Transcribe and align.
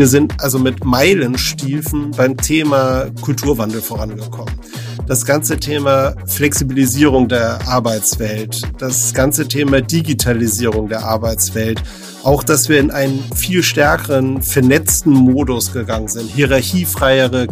Wir 0.00 0.08
sind 0.08 0.42
also 0.42 0.58
mit 0.58 0.82
Meilenstiefen 0.82 2.12
beim 2.12 2.34
Thema 2.38 3.10
Kulturwandel 3.20 3.82
vorangekommen. 3.82 4.54
Das 5.06 5.26
ganze 5.26 5.58
Thema 5.58 6.14
Flexibilisierung 6.24 7.28
der 7.28 7.68
Arbeitswelt, 7.68 8.62
das 8.78 9.12
ganze 9.12 9.46
Thema 9.46 9.82
Digitalisierung 9.82 10.88
der 10.88 11.04
Arbeitswelt, 11.04 11.82
auch 12.22 12.42
dass 12.42 12.70
wir 12.70 12.80
in 12.80 12.90
einen 12.90 13.22
viel 13.36 13.62
stärkeren 13.62 14.42
vernetzten 14.42 15.12
Modus 15.12 15.70
gegangen 15.70 16.08
sind, 16.08 16.30
hierarchiefreiere 16.30 17.48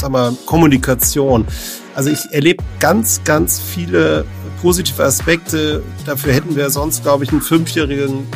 sag 0.00 0.10
mal, 0.10 0.36
Kommunikation. 0.46 1.46
Also 1.94 2.10
ich 2.10 2.24
erlebe 2.32 2.64
ganz, 2.80 3.20
ganz 3.22 3.60
viele 3.60 4.24
positive 4.62 5.04
Aspekte. 5.04 5.80
Dafür 6.06 6.32
hätten 6.32 6.56
wir 6.56 6.70
sonst, 6.70 7.04
glaube 7.04 7.22
ich, 7.22 7.30
einen 7.30 7.40
fünfjährigen 7.40 8.26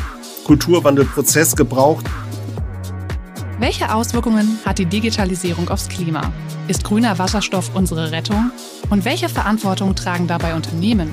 Kulturwandelprozess 0.45 1.57
gebraucht. 1.57 2.07
Welche 3.59 3.93
Auswirkungen 3.93 4.61
hat 4.65 4.79
die 4.79 4.87
Digitalisierung 4.87 5.69
aufs 5.69 5.89
Klima? 5.89 6.33
Ist 6.69 6.85
grüner 6.85 7.19
Wasserstoff 7.19 7.75
unsere 7.75 8.13
Rettung? 8.13 8.53
Und 8.89 9.05
welche 9.05 9.29
Verantwortung 9.29 9.97
tragen 9.97 10.29
dabei 10.29 10.55
Unternehmen? 10.55 11.13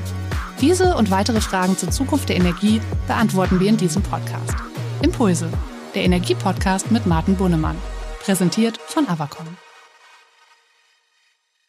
Diese 0.61 0.95
und 0.95 1.09
weitere 1.09 1.41
Fragen 1.41 1.75
zur 1.75 1.89
Zukunft 1.89 2.29
der 2.29 2.35
Energie 2.35 2.81
beantworten 3.07 3.59
wir 3.59 3.67
in 3.67 3.77
diesem 3.77 4.03
Podcast. 4.03 4.53
Impulse, 5.01 5.49
der 5.95 6.03
Energiepodcast 6.03 6.91
mit 6.91 7.07
Martin 7.07 7.35
Bunnemann. 7.35 7.77
Präsentiert 8.23 8.77
von 8.77 9.09
Avacon. 9.09 9.64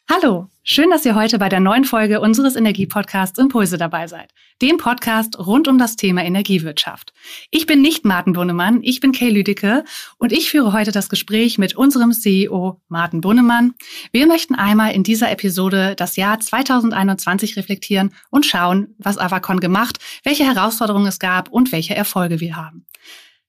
Hallo, 0.09 0.47
schön, 0.63 0.89
dass 0.91 1.05
ihr 1.05 1.17
heute 1.17 1.37
bei 1.37 1.49
der 1.49 1.59
neuen 1.59 1.85
Folge 1.85 2.21
unseres 2.21 2.55
Energiepodcasts 2.55 3.41
Impulse 3.41 3.77
dabei 3.77 4.07
seid, 4.07 4.33
dem 4.63 4.77
Podcast 4.77 5.37
rund 5.37 5.67
um 5.67 5.79
das 5.79 5.97
Thema 5.97 6.23
Energiewirtschaft. 6.23 7.13
Ich 7.51 7.67
bin 7.67 7.83
nicht 7.83 8.05
Martin 8.05 8.33
Bunnemann, 8.33 8.85
ich 8.85 9.01
bin 9.01 9.11
Kay 9.11 9.31
Lüdecke 9.31 9.83
und 10.19 10.31
ich 10.31 10.49
führe 10.49 10.73
heute 10.73 10.93
das 10.93 11.09
Gespräch 11.09 11.59
mit 11.59 11.75
unserem 11.75 12.13
CEO 12.13 12.81
Martin 12.87 13.21
Bunnemann. 13.21 13.75
Wir 14.13 14.29
möchten 14.29 14.55
einmal 14.55 14.95
in 14.95 15.03
dieser 15.03 15.29
Episode 15.29 15.97
das 15.97 16.15
Jahr 16.15 16.39
2021 16.39 17.57
reflektieren 17.57 18.15
und 18.31 18.47
schauen, 18.47 18.95
was 18.99 19.19
Avacon 19.19 19.59
gemacht, 19.59 19.99
welche 20.23 20.45
Herausforderungen 20.45 21.09
es 21.09 21.19
gab 21.19 21.49
und 21.49 21.73
welche 21.73 21.97
Erfolge 21.97 22.39
wir 22.39 22.55
haben. 22.55 22.87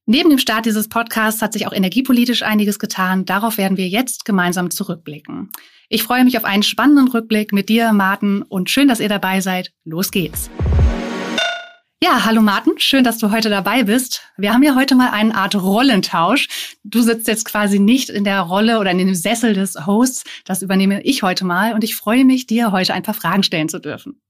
Neben 0.10 0.30
dem 0.30 0.40
Start 0.40 0.66
dieses 0.66 0.88
Podcasts 0.88 1.42
hat 1.42 1.52
sich 1.52 1.68
auch 1.68 1.74
energiepolitisch 1.74 2.42
einiges 2.42 2.80
getan. 2.80 3.26
Darauf 3.26 3.58
werden 3.58 3.76
wir 3.76 3.90
jetzt 3.90 4.24
gemeinsam 4.24 4.72
zurückblicken. 4.72 5.50
Ich 5.90 6.02
freue 6.02 6.24
mich 6.24 6.38
auf 6.38 6.46
einen 6.46 6.64
spannenden 6.64 7.10
Rückblick 7.10 7.52
mit 7.52 7.68
dir, 7.68 7.92
Martin, 7.92 8.42
und 8.42 8.70
schön, 8.70 8.88
dass 8.88 9.02
ihr 9.02 9.10
dabei 9.10 9.42
seid. 9.42 9.74
Los 9.84 10.12
geht's. 10.12 10.50
Ja, 12.02 12.24
hallo 12.24 12.42
Martin, 12.42 12.76
schön, 12.78 13.04
dass 13.04 13.18
du 13.18 13.32
heute 13.32 13.50
dabei 13.50 13.84
bist. 13.84 14.22
Wir 14.38 14.54
haben 14.54 14.64
ja 14.64 14.76
heute 14.76 14.96
mal 14.96 15.10
eine 15.10 15.36
Art 15.36 15.56
Rollentausch. 15.56 16.48
Du 16.86 17.02
sitzt 17.02 17.28
jetzt 17.28 17.44
quasi 17.44 17.78
nicht 17.78 18.10
in 18.10 18.24
der 18.24 18.40
Rolle 18.40 18.80
oder 18.80 18.92
in 18.92 19.00
dem 19.00 19.14
Sessel 19.14 19.54
des 19.56 19.88
Hosts. 19.88 20.24
Das 20.46 20.62
übernehme 20.62 21.02
ich 21.04 21.22
heute 21.22 21.44
mal 21.44 21.74
und 21.74 21.84
ich 21.84 21.98
freue 21.98 22.24
mich, 22.24 22.48
dir 22.48 22.72
heute 22.72 22.94
ein 22.94 23.04
paar 23.04 23.14
Fragen 23.14 23.44
stellen 23.44 23.68
zu 23.68 23.80
dürfen. 23.80 24.22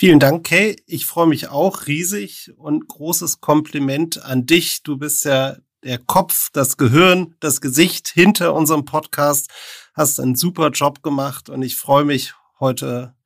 Vielen 0.00 0.20
Dank, 0.20 0.46
Kay. 0.46 0.76
Ich 0.86 1.06
freue 1.06 1.26
mich 1.26 1.48
auch 1.48 1.88
riesig 1.88 2.52
und 2.56 2.86
großes 2.86 3.40
Kompliment 3.40 4.22
an 4.22 4.46
dich. 4.46 4.84
Du 4.84 4.96
bist 4.96 5.24
ja 5.24 5.56
der 5.82 5.98
Kopf, 5.98 6.50
das 6.52 6.76
Gehirn, 6.76 7.34
das 7.40 7.60
Gesicht 7.60 8.06
hinter 8.06 8.54
unserem 8.54 8.84
Podcast. 8.84 9.50
Hast 9.94 10.20
einen 10.20 10.36
super 10.36 10.70
Job 10.70 11.02
gemacht 11.02 11.48
und 11.48 11.62
ich 11.62 11.74
freue 11.74 12.04
mich 12.04 12.34
heute 12.60 13.16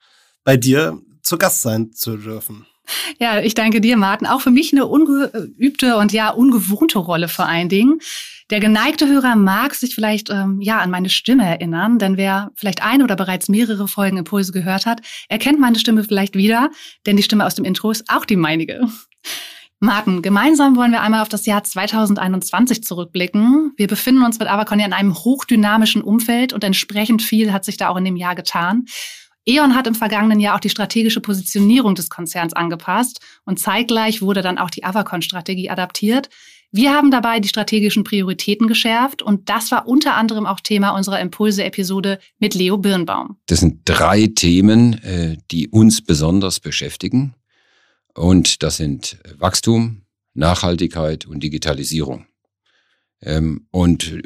bei 0.44 0.56
dir 0.56 0.98
zu 1.20 1.36
Gast 1.36 1.60
sein 1.60 1.92
zu 1.92 2.16
dürfen. 2.16 2.66
Ja, 3.18 3.40
ich 3.40 3.54
danke 3.54 3.80
dir, 3.80 3.96
Martin. 3.96 4.26
Auch 4.26 4.40
für 4.40 4.50
mich 4.50 4.72
eine 4.72 4.86
ungeübte 4.86 5.96
und 5.96 6.12
ja 6.12 6.30
ungewohnte 6.30 6.98
Rolle 6.98 7.28
vor 7.28 7.46
allen 7.46 7.68
Dingen. 7.68 8.00
Der 8.50 8.60
geneigte 8.60 9.08
Hörer 9.08 9.36
mag 9.36 9.74
sich 9.74 9.94
vielleicht 9.94 10.28
ähm, 10.28 10.60
ja 10.60 10.78
an 10.78 10.90
meine 10.90 11.08
Stimme 11.08 11.44
erinnern, 11.46 11.98
denn 11.98 12.16
wer 12.16 12.50
vielleicht 12.54 12.82
eine 12.82 13.04
oder 13.04 13.16
bereits 13.16 13.48
mehrere 13.48 13.88
Folgen 13.88 14.18
Impulse 14.18 14.52
gehört 14.52 14.84
hat, 14.84 15.00
erkennt 15.28 15.58
meine 15.58 15.78
Stimme 15.78 16.04
vielleicht 16.04 16.36
wieder, 16.36 16.70
denn 17.06 17.16
die 17.16 17.22
Stimme 17.22 17.46
aus 17.46 17.54
dem 17.54 17.64
Intro 17.64 17.90
ist 17.90 18.04
auch 18.08 18.24
die 18.24 18.36
meinige. 18.36 18.88
Martin, 19.80 20.22
gemeinsam 20.22 20.76
wollen 20.76 20.92
wir 20.92 21.00
einmal 21.00 21.22
auf 21.22 21.28
das 21.28 21.44
Jahr 21.44 21.64
2021 21.64 22.84
zurückblicken. 22.84 23.72
Wir 23.76 23.88
befinden 23.88 24.22
uns 24.22 24.38
mit 24.38 24.48
Avacon 24.48 24.78
ja 24.78 24.86
in 24.86 24.92
einem 24.92 25.12
hochdynamischen 25.12 26.02
Umfeld 26.02 26.52
und 26.52 26.62
entsprechend 26.62 27.20
viel 27.20 27.52
hat 27.52 27.64
sich 27.64 27.78
da 27.78 27.88
auch 27.88 27.96
in 27.96 28.04
dem 28.04 28.16
Jahr 28.16 28.36
getan. 28.36 28.84
E.ON 29.44 29.74
hat 29.74 29.88
im 29.88 29.94
vergangenen 29.94 30.38
Jahr 30.38 30.54
auch 30.54 30.60
die 30.60 30.70
strategische 30.70 31.20
Positionierung 31.20 31.94
des 31.94 32.10
Konzerns 32.10 32.52
angepasst 32.52 33.20
und 33.44 33.58
zeitgleich 33.58 34.22
wurde 34.22 34.40
dann 34.40 34.58
auch 34.58 34.70
die 34.70 34.84
Avacon-Strategie 34.84 35.68
adaptiert. 35.68 36.28
Wir 36.70 36.94
haben 36.94 37.10
dabei 37.10 37.40
die 37.40 37.48
strategischen 37.48 38.04
Prioritäten 38.04 38.66
geschärft 38.68 39.20
und 39.20 39.48
das 39.48 39.70
war 39.72 39.86
unter 39.88 40.14
anderem 40.14 40.46
auch 40.46 40.60
Thema 40.60 40.90
unserer 40.90 41.20
Impulse-Episode 41.20 42.18
mit 42.38 42.54
Leo 42.54 42.78
Birnbaum. 42.78 43.36
Das 43.46 43.60
sind 43.60 43.80
drei 43.84 44.28
Themen, 44.28 44.94
äh, 45.02 45.36
die 45.50 45.68
uns 45.68 46.02
besonders 46.02 46.60
beschäftigen. 46.60 47.34
Und 48.14 48.62
das 48.62 48.76
sind 48.76 49.18
Wachstum, 49.38 50.02
Nachhaltigkeit 50.34 51.26
und 51.26 51.42
Digitalisierung. 51.42 52.26
Ähm, 53.20 53.66
und 53.70 54.18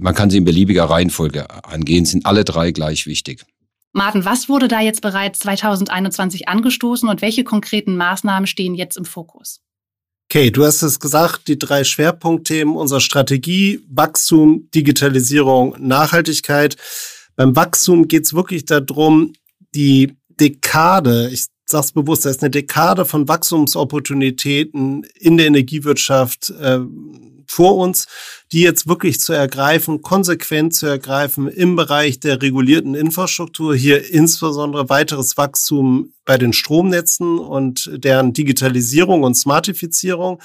man 0.00 0.14
kann 0.14 0.30
sie 0.30 0.38
in 0.38 0.44
beliebiger 0.44 0.84
Reihenfolge 0.84 1.64
angehen, 1.64 2.04
sind 2.04 2.26
alle 2.26 2.44
drei 2.44 2.72
gleich 2.72 3.06
wichtig. 3.06 3.44
Martin, 3.92 4.24
was 4.24 4.48
wurde 4.48 4.68
da 4.68 4.80
jetzt 4.80 5.02
bereits 5.02 5.40
2021 5.40 6.48
angestoßen 6.48 7.08
und 7.08 7.22
welche 7.22 7.44
konkreten 7.44 7.96
Maßnahmen 7.96 8.46
stehen 8.46 8.74
jetzt 8.74 8.96
im 8.96 9.04
Fokus? 9.04 9.60
Okay, 10.30 10.52
du 10.52 10.64
hast 10.64 10.82
es 10.82 11.00
gesagt, 11.00 11.48
die 11.48 11.58
drei 11.58 11.82
Schwerpunktthemen 11.82 12.76
unserer 12.76 13.00
Strategie, 13.00 13.80
Wachstum, 13.88 14.68
Digitalisierung, 14.72 15.74
Nachhaltigkeit. 15.80 16.76
Beim 17.34 17.56
Wachstum 17.56 18.06
geht 18.06 18.26
es 18.26 18.34
wirklich 18.34 18.64
darum, 18.64 19.32
die 19.74 20.16
Dekade, 20.28 21.30
ich 21.32 21.46
sag's 21.66 21.90
bewusst, 21.90 22.24
da 22.24 22.30
ist 22.30 22.42
eine 22.42 22.50
Dekade 22.50 23.04
von 23.04 23.26
Wachstumsopportunitäten 23.26 25.04
in 25.18 25.36
der 25.36 25.46
Energiewirtschaft 25.46 26.50
äh, 26.50 26.78
vor 27.50 27.76
uns, 27.76 28.06
die 28.52 28.60
jetzt 28.60 28.86
wirklich 28.86 29.20
zu 29.20 29.32
ergreifen, 29.32 30.02
konsequent 30.02 30.74
zu 30.74 30.86
ergreifen 30.86 31.48
im 31.48 31.74
Bereich 31.74 32.20
der 32.20 32.40
regulierten 32.40 32.94
Infrastruktur, 32.94 33.74
hier 33.74 34.08
insbesondere 34.10 34.88
weiteres 34.88 35.36
Wachstum 35.36 36.12
bei 36.24 36.38
den 36.38 36.52
Stromnetzen 36.52 37.38
und 37.38 37.90
deren 37.92 38.32
Digitalisierung 38.32 39.24
und 39.24 39.34
Smartifizierung 39.34 40.40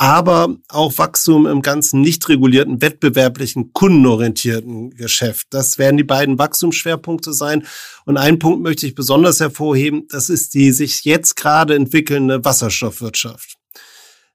aber 0.00 0.54
auch 0.68 0.96
Wachstum 0.96 1.48
im 1.48 1.60
ganzen 1.60 2.00
nicht 2.00 2.28
regulierten, 2.28 2.80
wettbewerblichen, 2.80 3.72
kundenorientierten 3.72 4.90
Geschäft. 4.90 5.48
Das 5.50 5.76
werden 5.76 5.96
die 5.96 6.04
beiden 6.04 6.38
Wachstumsschwerpunkte 6.38 7.32
sein. 7.32 7.66
Und 8.04 8.16
einen 8.16 8.38
Punkt 8.38 8.62
möchte 8.62 8.86
ich 8.86 8.94
besonders 8.94 9.40
hervorheben, 9.40 10.06
das 10.08 10.30
ist 10.30 10.54
die 10.54 10.70
sich 10.70 11.04
jetzt 11.04 11.34
gerade 11.34 11.74
entwickelnde 11.74 12.44
Wasserstoffwirtschaft. 12.44 13.57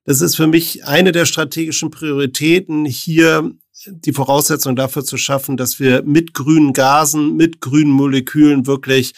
Das 0.06 0.22
ist 0.22 0.36
für 0.36 0.48
mich 0.48 0.86
eine 0.86 1.12
der 1.12 1.26
strategischen 1.26 1.90
Prioritäten, 1.90 2.86
hier 2.86 3.52
die 3.88 4.14
Voraussetzung 4.14 4.76
dafür 4.76 5.04
zu 5.04 5.18
schaffen, 5.18 5.58
dass 5.58 5.80
wir 5.80 6.04
mit 6.04 6.34
grünen 6.34 6.74
Gasen, 6.74 7.36
mit 7.36 7.62
grünen 7.62 7.92
Molekülen 7.92 8.68
wirklich 8.68 9.14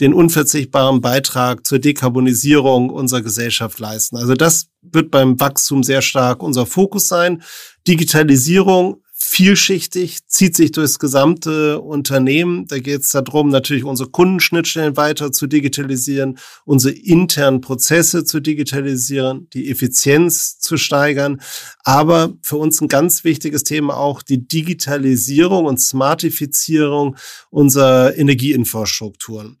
den 0.00 0.14
unverzichtbaren 0.14 1.00
Beitrag 1.00 1.66
zur 1.66 1.78
Dekarbonisierung 1.78 2.90
unserer 2.90 3.22
Gesellschaft 3.22 3.78
leisten. 3.78 4.16
Also 4.16 4.34
das 4.34 4.68
wird 4.80 5.10
beim 5.10 5.38
Wachstum 5.38 5.82
sehr 5.82 6.02
stark 6.02 6.42
unser 6.42 6.66
Fokus 6.66 7.08
sein. 7.08 7.42
Digitalisierung 7.86 9.01
vielschichtig, 9.24 10.26
zieht 10.26 10.56
sich 10.56 10.72
durchs 10.72 10.98
gesamte 10.98 11.80
Unternehmen. 11.80 12.66
Da 12.66 12.78
geht 12.78 13.02
es 13.02 13.10
darum, 13.10 13.48
natürlich 13.48 13.84
unsere 13.84 14.10
Kundenschnittstellen 14.10 14.96
weiter 14.96 15.32
zu 15.32 15.46
digitalisieren, 15.46 16.38
unsere 16.64 16.94
internen 16.94 17.60
Prozesse 17.60 18.24
zu 18.24 18.40
digitalisieren, 18.40 19.48
die 19.52 19.70
Effizienz 19.70 20.58
zu 20.58 20.76
steigern. 20.76 21.40
Aber 21.84 22.34
für 22.42 22.56
uns 22.56 22.80
ein 22.80 22.88
ganz 22.88 23.24
wichtiges 23.24 23.64
Thema 23.64 23.96
auch 23.96 24.22
die 24.22 24.46
Digitalisierung 24.46 25.66
und 25.66 25.80
Smartifizierung 25.80 27.16
unserer 27.50 28.16
Energieinfrastrukturen. 28.16 29.58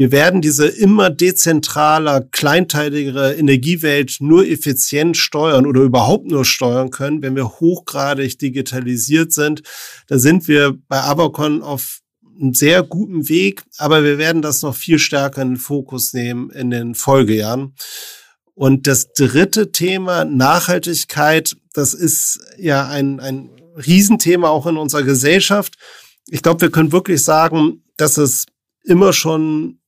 Wir 0.00 0.12
werden 0.12 0.40
diese 0.40 0.66
immer 0.66 1.10
dezentraler, 1.10 2.22
kleinteiligere 2.22 3.36
Energiewelt 3.36 4.16
nur 4.20 4.46
effizient 4.46 5.18
steuern 5.18 5.66
oder 5.66 5.82
überhaupt 5.82 6.24
nur 6.24 6.46
steuern 6.46 6.88
können, 6.88 7.20
wenn 7.20 7.36
wir 7.36 7.60
hochgradig 7.60 8.38
digitalisiert 8.38 9.30
sind. 9.30 9.60
Da 10.06 10.18
sind 10.18 10.48
wir 10.48 10.74
bei 10.88 11.02
Abacon 11.02 11.60
auf 11.60 11.98
einem 12.40 12.54
sehr 12.54 12.82
guten 12.82 13.28
Weg, 13.28 13.62
aber 13.76 14.02
wir 14.02 14.16
werden 14.16 14.40
das 14.40 14.62
noch 14.62 14.74
viel 14.74 14.98
stärker 14.98 15.42
in 15.42 15.48
den 15.50 15.56
Fokus 15.58 16.14
nehmen 16.14 16.48
in 16.48 16.70
den 16.70 16.94
Folgejahren. 16.94 17.74
Und 18.54 18.86
das 18.86 19.12
dritte 19.12 19.70
Thema, 19.70 20.24
Nachhaltigkeit, 20.24 21.58
das 21.74 21.92
ist 21.92 22.40
ja 22.56 22.88
ein, 22.88 23.20
ein 23.20 23.50
Riesenthema 23.76 24.48
auch 24.48 24.66
in 24.66 24.78
unserer 24.78 25.02
Gesellschaft. 25.02 25.74
Ich 26.26 26.40
glaube, 26.40 26.62
wir 26.62 26.70
können 26.70 26.90
wirklich 26.90 27.22
sagen, 27.22 27.84
dass 27.98 28.16
es 28.16 28.46
immer 28.82 29.12
schon 29.12 29.79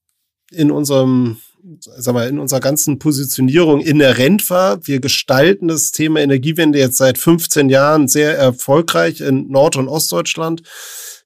in 0.52 0.70
unserem 0.70 1.38
sag 1.78 2.14
mal, 2.14 2.28
in 2.28 2.38
unserer 2.38 2.60
ganzen 2.60 2.99
Positionierung 2.99 3.81
inhärent 3.81 4.49
war. 4.50 4.84
Wir 4.87 5.00
gestalten 5.00 5.69
das 5.69 5.93
Thema 5.93 6.20
Energiewende 6.20 6.78
jetzt 6.78 6.96
seit 6.96 7.19
15 7.19 7.69
Jahren 7.69 8.08
sehr 8.08 8.37
erfolgreich 8.37 9.20
in 9.20 9.49
Nord- 9.49 9.76
und 9.76 9.88
Ostdeutschland. 9.88 10.62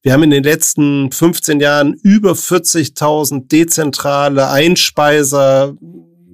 Wir 0.03 0.13
haben 0.13 0.23
in 0.23 0.31
den 0.31 0.45
letzten 0.45 1.11
15 1.11 1.59
Jahren 1.61 1.95
über 1.95 2.33
40.000 2.33 3.49
dezentrale 3.49 4.49
Einspeiser, 4.51 5.75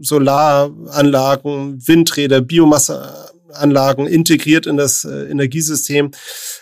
Solaranlagen, 0.00 1.86
Windräder, 1.86 2.40
Biomasseanlagen 2.40 4.08
integriert 4.08 4.66
in 4.66 4.76
das 4.76 5.04
äh, 5.04 5.30
Energiesystem. 5.30 6.10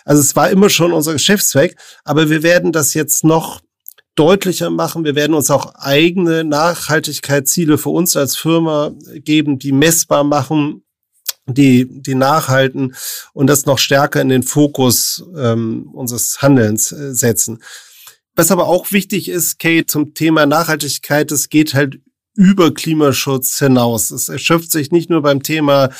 Also 0.05 0.21
es 0.21 0.37
war 0.37 0.51
immer 0.51 0.69
schon 0.69 0.93
unser 0.93 1.15
Geschäftszweck, 1.15 1.77
aber 2.05 2.29
wir 2.29 2.43
werden 2.43 2.71
das 2.71 2.93
jetzt 2.93 3.25
noch 3.25 3.63
deutlicher 4.15 4.71
machen. 4.71 5.05
Wir 5.05 5.15
werden 5.15 5.35
uns 5.35 5.51
auch 5.51 5.75
eigene 5.77 6.45
Nachhaltigkeitsziele 6.45 7.79
für 7.79 7.91
uns 7.91 8.17
als 8.17 8.37
Firma 8.37 8.93
geben, 9.15 9.59
die 9.59 9.73
messbar 9.73 10.25
machen, 10.25 10.83
die, 11.47 11.87
die 11.89 12.15
nachhalten 12.15 12.95
und 13.33 13.47
das 13.47 13.67
noch 13.67 13.79
stärker 13.79 14.21
in 14.21 14.29
den 14.29 14.43
Fokus 14.43 15.25
ähm, 15.37 15.89
unseres 15.93 16.43
Handelns 16.43 16.93
äh, 16.93 17.15
setzen. 17.15 17.63
Was 18.37 18.51
aber 18.51 18.69
auch 18.69 18.93
wichtig 18.93 19.29
ist, 19.29 19.59
Kate, 19.59 19.87
zum 19.87 20.15
Thema 20.15 20.47
Nachhaltigkeit, 20.47 21.31
es 21.33 21.49
geht 21.49 21.75
halt 21.75 22.01
über 22.35 22.73
Klimaschutz 22.73 23.59
hinaus. 23.59 24.11
Es 24.11 24.29
erschöpft 24.29 24.71
sich 24.71 24.93
nicht 24.93 25.11
nur 25.11 25.23
beim 25.23 25.43
Thema 25.43 25.91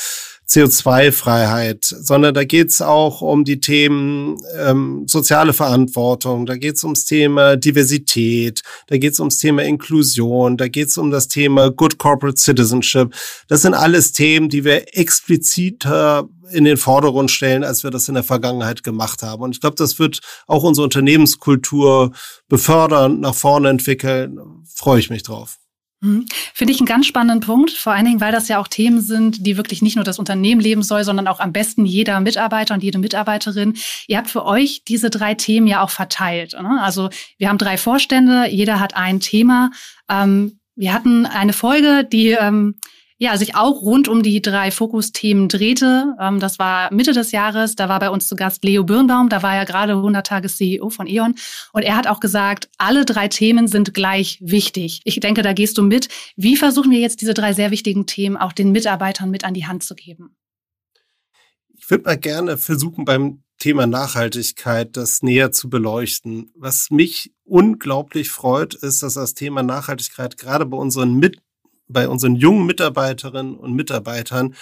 CO2-Freiheit, 0.51 1.85
sondern 1.85 2.35
da 2.35 2.43
geht's 2.43 2.83
auch 2.83 3.23
um 3.23 3.45
die 3.45 3.61
Themen 3.61 4.37
ähm, 4.59 5.05
soziale 5.07 5.53
Verantwortung, 5.53 6.45
da 6.45 6.57
geht's 6.57 6.83
ums 6.83 7.05
Thema 7.05 7.57
Diversität, 7.57 8.63
da 8.89 8.99
geht's 8.99 9.21
ums 9.21 9.39
Thema 9.39 9.63
Inklusion, 9.63 10.57
da 10.57 10.67
geht's 10.67 10.99
um 10.99 11.13
das 11.13 11.29
Thema 11.29 11.71
Good 11.71 11.99
Corporate 11.99 12.37
Citizenship. 12.37 13.15
Das 13.47 13.63
sind 13.63 13.75
alles 13.75 14.11
Themen, 14.11 14.49
die 14.49 14.65
wir 14.65 14.99
expliziter 14.99 16.29
in 16.51 16.65
den 16.65 16.77
Vordergrund 16.77 17.31
stellen, 17.31 17.63
als 17.63 17.85
wir 17.85 17.93
das 17.93 18.09
in 18.09 18.15
der 18.15 18.25
Vergangenheit 18.25 18.83
gemacht 18.83 19.23
haben. 19.23 19.43
Und 19.43 19.55
ich 19.55 19.61
glaube, 19.61 19.77
das 19.77 20.01
wird 20.01 20.19
auch 20.49 20.65
unsere 20.65 20.85
Unternehmenskultur 20.85 22.11
befördern, 22.49 23.21
nach 23.21 23.37
vorne 23.37 23.69
entwickeln. 23.69 24.41
Freue 24.67 24.99
ich 24.99 25.11
mich 25.11 25.23
drauf. 25.23 25.59
Mhm. 26.01 26.27
Finde 26.55 26.73
ich 26.73 26.81
einen 26.81 26.87
ganz 26.87 27.07
spannenden 27.07 27.41
Punkt, 27.41 27.71
vor 27.73 27.93
allen 27.93 28.07
Dingen, 28.07 28.21
weil 28.21 28.33
das 28.33 28.49
ja 28.49 28.59
auch 28.59 28.69
Themen 28.69 29.01
sind, 29.03 29.47
die 29.47 29.57
wirklich 29.57 29.83
nicht 29.83 29.97
nur 29.97 30.05
das 30.05 30.19
Unternehmen 30.19 30.61
leben 30.61 30.83
soll, 30.83 31.05
sondern 31.05 31.29
auch 31.29 31.41
am 31.41 31.53
besten 31.53 31.85
jeder 31.85 32.21
Mitarbeiter 32.21 32.75
und 32.75 32.83
jede 32.83 32.99
Mitarbeiterin. 32.99 33.77
Ihr 34.07 34.17
habt 34.17 34.31
für 34.31 34.47
euch 34.47 34.83
diese 34.85 35.11
drei 35.11 35.35
Themen 35.35 35.67
ja 35.67 35.83
auch 35.83 35.91
verteilt. 35.91 36.55
Ne? 36.55 36.81
Also 36.81 37.11
wir 37.37 37.49
haben 37.49 37.59
drei 37.59 37.77
Vorstände, 37.77 38.49
jeder 38.49 38.81
hat 38.81 38.97
ein 38.97 39.21
Thema. 39.21 39.71
Ähm, 40.09 40.59
wir 40.75 40.95
hatten 40.95 41.27
eine 41.27 41.53
Folge, 41.53 42.05
die 42.11 42.31
ähm, 42.31 42.77
ja, 43.23 43.37
sich 43.37 43.55
auch 43.55 43.83
rund 43.83 44.09
um 44.09 44.23
die 44.23 44.41
drei 44.41 44.71
Fokusthemen 44.71 45.51
drehte. 45.51 46.17
Ähm, 46.19 46.41
das 46.41 46.59
war 46.59 46.93
Mitte 46.93 47.13
des 47.13 47.33
Jahres. 47.33 47.77
Da 47.77 47.91
war 47.91 48.01
bei 48.01 48.09
uns 48.09 48.27
zu 48.27 48.35
Gast 48.35 48.65
Leo 48.65 48.83
Birnbaum. 48.83 49.29
Da 49.29 49.43
war 49.43 49.55
er 49.55 49.67
gerade 49.67 49.93
100 49.93 50.27
Tage 50.27 50.49
CEO 50.49 50.89
von 50.89 51.07
E.ON. 51.07 51.35
Und 51.75 51.83
er 51.83 51.97
hat 51.97 52.07
auch 52.07 52.21
gesagt, 52.21 52.71
alle 52.79 53.05
drei 53.05 53.29
Themen 53.29 53.69
sind 53.69 53.93
gleich 53.93 54.39
wichtig. 54.41 55.03
Ich 55.05 55.21
denke, 55.21 55.43
da 55.43 55.53
gehst 55.53 55.77
du 55.77 55.83
mit. 55.83 56.09
Wie 56.37 56.57
versuchen 56.57 56.91
wir 56.91 56.99
jetzt 56.99 57.21
diese 57.21 57.35
drei 57.35 57.53
sehr 57.53 57.71
wichtigen 57.71 58.07
Themen 58.07 58.39
auch 58.39 58.55
den 58.55 58.73
Mitarbeitern 58.73 59.31
mit 59.31 59.45
an 59.45 59.53
die 59.53 59.67
Hand 59.67 59.85
zu 59.85 59.95
geben? 59.95 60.35
Ich 61.75 61.91
würde 61.91 62.05
mal 62.05 62.17
gerne 62.17 62.57
versuchen, 62.57 63.05
beim 63.05 63.43
Thema 63.59 63.87
Nachhaltigkeit 63.87 64.97
das 64.97 65.23
näher 65.23 65.53
zu 65.53 65.69
beleuchten. 65.69 66.51
Was 66.55 66.91
mich 66.91 67.35
unglaublich 67.45 68.31
freut, 68.31 68.73
ist, 68.73 69.03
dass 69.03 69.13
das 69.13 69.35
Thema 69.35 69.63
Nachhaltigkeit 69.63 70.39
gerade 70.39 70.65
bei 70.65 70.79
unseren 70.79 71.17
Mit 71.17 71.43
bei 71.93 72.09
unseren 72.09 72.37
jungen 72.37 72.67
Mitarbeiterinnen 72.67 73.57
und 73.57 73.75
Mitarbeitern 73.75 74.55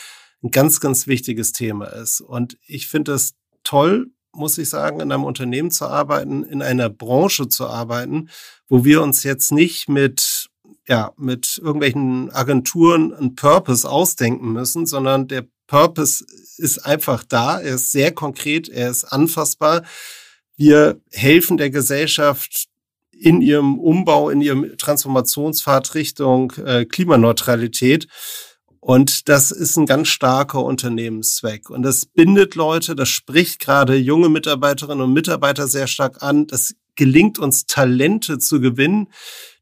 ein 0.43 0.51
ganz, 0.51 0.81
ganz 0.81 1.07
wichtiges 1.07 1.53
Thema 1.53 1.87
ist. 1.87 2.21
Und 2.21 2.59
ich 2.67 2.87
finde 2.87 3.13
es 3.13 3.35
toll, 3.65 4.11
muss 4.33 4.59
ich 4.59 4.69
sagen, 4.69 5.01
in 5.01 5.11
einem 5.13 5.25
Unternehmen 5.25 5.71
zu 5.71 5.87
arbeiten, 5.87 6.45
in 6.45 6.63
einer 6.63 6.89
Branche 6.89 7.49
zu 7.49 7.67
arbeiten, 7.67 8.29
wo 8.69 8.85
wir 8.85 9.03
uns 9.03 9.25
jetzt 9.25 9.53
nicht 9.53 9.89
mit, 9.89 10.49
ja, 10.87 11.13
mit 11.17 11.59
irgendwelchen 11.59 12.31
Agenturen 12.31 13.13
einen 13.13 13.35
Purpose 13.35 13.89
ausdenken 13.89 14.53
müssen, 14.53 14.87
sondern 14.87 15.29
der 15.29 15.47
Purpose 15.67 16.25
ist 16.57 16.79
einfach 16.87 17.25
da, 17.25 17.61
er 17.61 17.75
ist 17.75 17.93
sehr 17.93 18.13
konkret, 18.13 18.69
er 18.69 18.91
ist 18.91 19.05
anfassbar. 19.05 19.83
Wir 20.57 21.01
helfen 21.13 21.57
der 21.57 21.71
Gesellschaft 21.71 22.68
in 23.19 23.43
ihrem 23.43 23.79
Umbau, 23.79 24.31
in 24.31 24.41
ihrem 24.41 24.77
Transformationspfad 24.79 25.95
Richtung 25.95 26.53
äh, 26.65 26.85
Klimaneutralität. 26.85 28.07
Und 28.81 29.29
das 29.29 29.51
ist 29.51 29.77
ein 29.77 29.87
ganz 29.87 30.09
starker 30.09 30.65
Unternehmenszweck. 30.65 31.69
Und 31.69 31.83
das 31.83 32.07
bindet 32.07 32.55
Leute, 32.55 32.95
das 32.95 33.09
spricht 33.09 33.61
gerade 33.61 33.97
junge 33.97 34.29
Mitarbeiterinnen 34.29 35.05
und 35.05 35.13
Mitarbeiter 35.13 35.67
sehr 35.67 35.89
stark 35.89 36.23
an. 36.23 36.47
Das 36.47 36.75
gelingt 36.95 37.39
uns, 37.39 37.67
Talente 37.67 38.39
zu 38.39 38.61
gewinnen, 38.61 39.09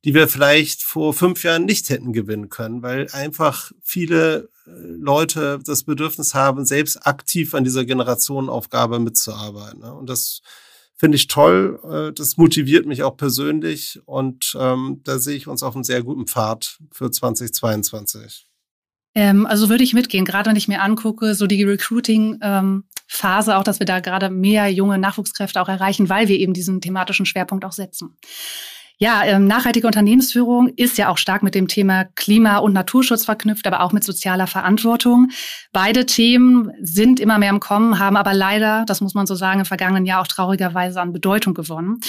die 0.04 0.14
wir 0.14 0.28
vielleicht 0.28 0.82
vor 0.82 1.14
fünf 1.14 1.42
Jahren 1.44 1.64
nicht 1.64 1.90
hätten 1.90 2.12
gewinnen 2.12 2.48
können, 2.48 2.82
weil 2.82 3.08
einfach 3.12 3.72
viele 3.82 4.48
äh, 4.66 4.70
Leute 4.70 5.58
das 5.64 5.84
Bedürfnis 5.84 6.34
haben, 6.34 6.64
selbst 6.64 7.06
aktiv 7.06 7.54
an 7.54 7.64
dieser 7.64 7.84
Generationenaufgabe 7.84 8.98
mitzuarbeiten. 9.00 9.82
Und 9.82 10.08
das 10.08 10.40
finde 10.96 11.16
ich 11.16 11.28
toll. 11.28 11.78
Äh, 11.84 12.12
das 12.12 12.36
motiviert 12.36 12.86
mich 12.86 13.02
auch 13.02 13.16
persönlich 13.16 14.00
und 14.06 14.56
ähm, 14.58 15.00
da 15.04 15.18
sehe 15.18 15.36
ich 15.36 15.46
uns 15.46 15.62
auf 15.62 15.74
einem 15.74 15.84
sehr 15.84 16.02
guten 16.02 16.26
Pfad 16.26 16.78
für 16.92 17.10
2022. 17.10 18.48
Ähm, 19.14 19.46
also 19.46 19.70
würde 19.70 19.82
ich 19.82 19.94
mitgehen, 19.94 20.26
gerade 20.26 20.50
wenn 20.50 20.56
ich 20.56 20.68
mir 20.68 20.82
angucke, 20.82 21.34
so 21.34 21.46
die 21.46 21.64
Recruiting-Phase, 21.64 23.50
ähm, 23.50 23.56
auch, 23.56 23.64
dass 23.64 23.78
wir 23.78 23.86
da 23.86 24.00
gerade 24.00 24.28
mehr 24.28 24.70
junge 24.70 24.98
Nachwuchskräfte 24.98 25.60
auch 25.60 25.70
erreichen, 25.70 26.10
weil 26.10 26.28
wir 26.28 26.38
eben 26.38 26.52
diesen 26.52 26.82
thematischen 26.82 27.24
Schwerpunkt 27.24 27.64
auch 27.64 27.72
setzen. 27.72 28.16
Ja, 28.98 29.24
ähm, 29.24 29.46
nachhaltige 29.46 29.86
Unternehmensführung 29.86 30.68
ist 30.76 30.96
ja 30.96 31.10
auch 31.10 31.18
stark 31.18 31.42
mit 31.42 31.54
dem 31.54 31.68
Thema 31.68 32.04
Klima- 32.14 32.58
und 32.58 32.72
Naturschutz 32.72 33.26
verknüpft, 33.26 33.66
aber 33.66 33.82
auch 33.82 33.92
mit 33.92 34.04
sozialer 34.04 34.46
Verantwortung. 34.46 35.28
Beide 35.70 36.06
Themen 36.06 36.72
sind 36.80 37.20
immer 37.20 37.36
mehr 37.36 37.50
im 37.50 37.60
Kommen, 37.60 37.98
haben 37.98 38.16
aber 38.16 38.32
leider, 38.32 38.84
das 38.86 39.02
muss 39.02 39.12
man 39.12 39.26
so 39.26 39.34
sagen, 39.34 39.60
im 39.60 39.66
vergangenen 39.66 40.06
Jahr 40.06 40.22
auch 40.22 40.26
traurigerweise 40.26 40.98
an 41.00 41.12
Bedeutung 41.12 41.52
gewonnen 41.52 42.00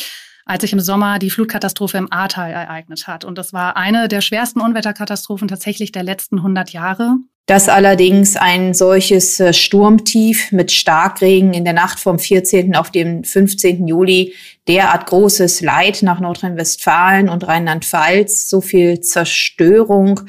als 0.47 0.61
sich 0.61 0.73
im 0.73 0.79
Sommer 0.79 1.19
die 1.19 1.29
Flutkatastrophe 1.29 1.97
im 1.97 2.11
Ahrtal 2.11 2.51
ereignet 2.51 3.07
hat. 3.07 3.25
Und 3.25 3.37
das 3.37 3.53
war 3.53 3.77
eine 3.77 4.07
der 4.07 4.21
schwersten 4.21 4.61
Unwetterkatastrophen 4.61 5.47
tatsächlich 5.47 5.91
der 5.91 6.03
letzten 6.03 6.37
100 6.37 6.71
Jahre. 6.71 7.17
Dass 7.45 7.69
allerdings 7.69 8.35
ein 8.35 8.73
solches 8.73 9.39
äh, 9.39 9.53
Sturmtief 9.53 10.51
mit 10.51 10.69
Starkregen 10.71 11.53
in 11.53 11.63
der 11.63 11.73
Nacht 11.73 11.97
vom 11.99 12.19
14. 12.19 12.75
auf 12.75 12.91
den 12.91 13.23
15. 13.23 13.87
Juli 13.87 14.33
derart 14.67 15.05
großes 15.05 15.61
Leid 15.61 16.01
nach 16.01 16.19
Nordrhein-Westfalen 16.19 17.29
und 17.29 17.47
Rheinland-Pfalz, 17.47 18.49
so 18.49 18.59
viel 18.59 18.99
Zerstörung 18.99 20.21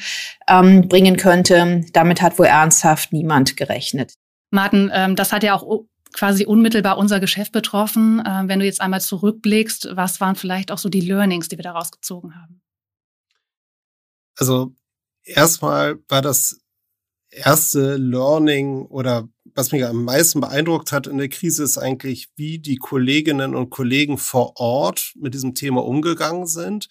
ähm, 0.48 0.86
bringen 0.86 1.16
könnte, 1.16 1.84
damit 1.92 2.22
hat 2.22 2.38
wohl 2.38 2.46
ernsthaft 2.46 3.12
niemand 3.12 3.56
gerechnet. 3.56 4.14
Martin, 4.50 4.90
ähm, 4.94 5.16
das 5.16 5.32
hat 5.32 5.42
ja 5.42 5.54
auch 5.54 5.82
quasi 6.12 6.44
unmittelbar 6.44 6.98
unser 6.98 7.20
Geschäft 7.20 7.52
betroffen. 7.52 8.20
Äh, 8.20 8.44
wenn 8.46 8.60
du 8.60 8.64
jetzt 8.64 8.80
einmal 8.80 9.00
zurückblickst, 9.00 9.90
was 9.92 10.20
waren 10.20 10.36
vielleicht 10.36 10.70
auch 10.70 10.78
so 10.78 10.88
die 10.88 11.00
Learnings, 11.00 11.48
die 11.48 11.56
wir 11.56 11.62
daraus 11.62 11.90
gezogen 11.90 12.34
haben? 12.34 12.60
Also 14.36 14.74
erstmal 15.24 15.98
war 16.08 16.22
das 16.22 16.60
erste 17.30 17.96
Learning 17.96 18.86
oder 18.86 19.28
was 19.54 19.72
mich 19.72 19.84
am 19.84 20.04
meisten 20.04 20.40
beeindruckt 20.40 20.92
hat 20.92 21.06
in 21.06 21.18
der 21.18 21.28
Krise 21.28 21.64
ist 21.64 21.78
eigentlich, 21.78 22.28
wie 22.36 22.58
die 22.58 22.76
Kolleginnen 22.76 23.54
und 23.54 23.70
Kollegen 23.70 24.18
vor 24.18 24.52
Ort 24.56 25.12
mit 25.16 25.34
diesem 25.34 25.54
Thema 25.54 25.84
umgegangen 25.84 26.46
sind 26.46 26.88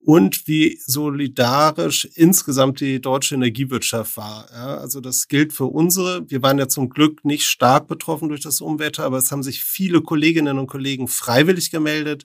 und 0.00 0.46
wie 0.46 0.78
solidarisch 0.84 2.08
insgesamt 2.14 2.80
die 2.80 3.00
deutsche 3.00 3.34
Energiewirtschaft 3.34 4.16
war. 4.16 4.48
Ja, 4.52 4.78
also 4.78 5.00
das 5.00 5.28
gilt 5.28 5.52
für 5.52 5.66
unsere. 5.66 6.28
Wir 6.30 6.42
waren 6.42 6.58
ja 6.58 6.68
zum 6.68 6.88
Glück 6.88 7.24
nicht 7.24 7.44
stark 7.44 7.88
betroffen 7.88 8.28
durch 8.28 8.40
das 8.40 8.60
Umwetter, 8.60 9.04
aber 9.04 9.18
es 9.18 9.32
haben 9.32 9.42
sich 9.42 9.62
viele 9.62 10.00
Kolleginnen 10.00 10.58
und 10.58 10.68
Kollegen 10.68 11.08
freiwillig 11.08 11.70
gemeldet, 11.70 12.24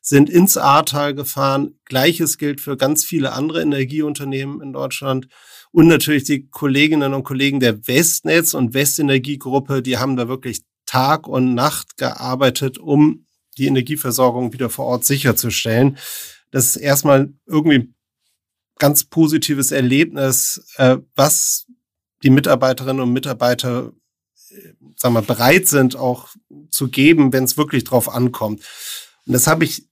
sind 0.00 0.28
ins 0.28 0.56
Ahrtal 0.56 1.14
gefahren. 1.14 1.78
Gleiches 1.86 2.36
gilt 2.36 2.60
für 2.60 2.76
ganz 2.76 3.04
viele 3.04 3.32
andere 3.32 3.62
Energieunternehmen 3.62 4.60
in 4.60 4.72
Deutschland. 4.72 5.28
Und 5.72 5.88
natürlich 5.88 6.24
die 6.24 6.46
Kolleginnen 6.48 7.14
und 7.14 7.24
Kollegen 7.24 7.58
der 7.58 7.86
Westnetz 7.88 8.54
und 8.54 8.74
Westenergiegruppe, 8.74 9.82
die 9.82 9.98
haben 9.98 10.16
da 10.16 10.28
wirklich 10.28 10.62
Tag 10.86 11.26
und 11.26 11.54
Nacht 11.54 11.96
gearbeitet, 11.96 12.78
um 12.78 13.26
die 13.56 13.66
Energieversorgung 13.66 14.52
wieder 14.52 14.70
vor 14.70 14.86
Ort 14.86 15.04
sicherzustellen. 15.04 15.98
Das 16.54 16.66
ist 16.66 16.76
erstmal 16.76 17.34
irgendwie 17.46 17.92
ganz 18.78 19.02
positives 19.02 19.72
Erlebnis, 19.72 20.64
äh, 20.76 20.98
was 21.16 21.66
die 22.22 22.30
Mitarbeiterinnen 22.30 23.02
und 23.02 23.12
Mitarbeiter 23.12 23.92
äh, 24.50 24.72
sagen 24.94 25.14
wir, 25.14 25.22
bereit 25.22 25.66
sind 25.66 25.96
auch 25.96 26.28
zu 26.70 26.90
geben, 26.90 27.32
wenn 27.32 27.42
es 27.42 27.56
wirklich 27.56 27.82
drauf 27.82 28.08
ankommt. 28.08 28.62
Und 29.26 29.32
das 29.32 29.48
habe 29.48 29.64
ich 29.64 29.88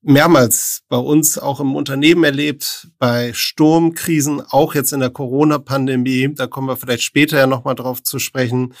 mehrmals 0.00 0.84
bei 0.88 0.96
uns 0.96 1.36
auch 1.36 1.60
im 1.60 1.76
Unternehmen 1.76 2.24
erlebt, 2.24 2.88
bei 2.98 3.34
Sturmkrisen, 3.34 4.40
auch 4.40 4.74
jetzt 4.74 4.94
in 4.94 5.00
der 5.00 5.10
Corona-Pandemie. 5.10 6.32
Da 6.34 6.46
kommen 6.46 6.68
wir 6.68 6.78
vielleicht 6.78 7.02
später 7.02 7.36
ja 7.36 7.46
nochmal 7.46 7.74
drauf 7.74 8.02
zu 8.02 8.18
sprechen. 8.18 8.72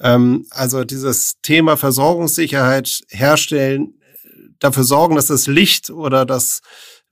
Ähm, 0.00 0.44
also 0.50 0.84
dieses 0.84 1.40
Thema 1.40 1.78
Versorgungssicherheit 1.78 3.04
herstellen, 3.08 3.94
dafür 4.64 4.84
sorgen, 4.84 5.16
dass 5.16 5.26
das 5.26 5.46
Licht 5.46 5.90
oder 5.90 6.24
das 6.24 6.60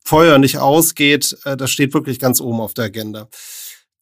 Feuer 0.04 0.38
nicht 0.38 0.58
ausgeht, 0.58 1.36
äh, 1.44 1.56
das 1.56 1.70
steht 1.70 1.94
wirklich 1.94 2.18
ganz 2.18 2.40
oben 2.40 2.60
auf 2.60 2.74
der 2.74 2.86
Agenda. 2.86 3.28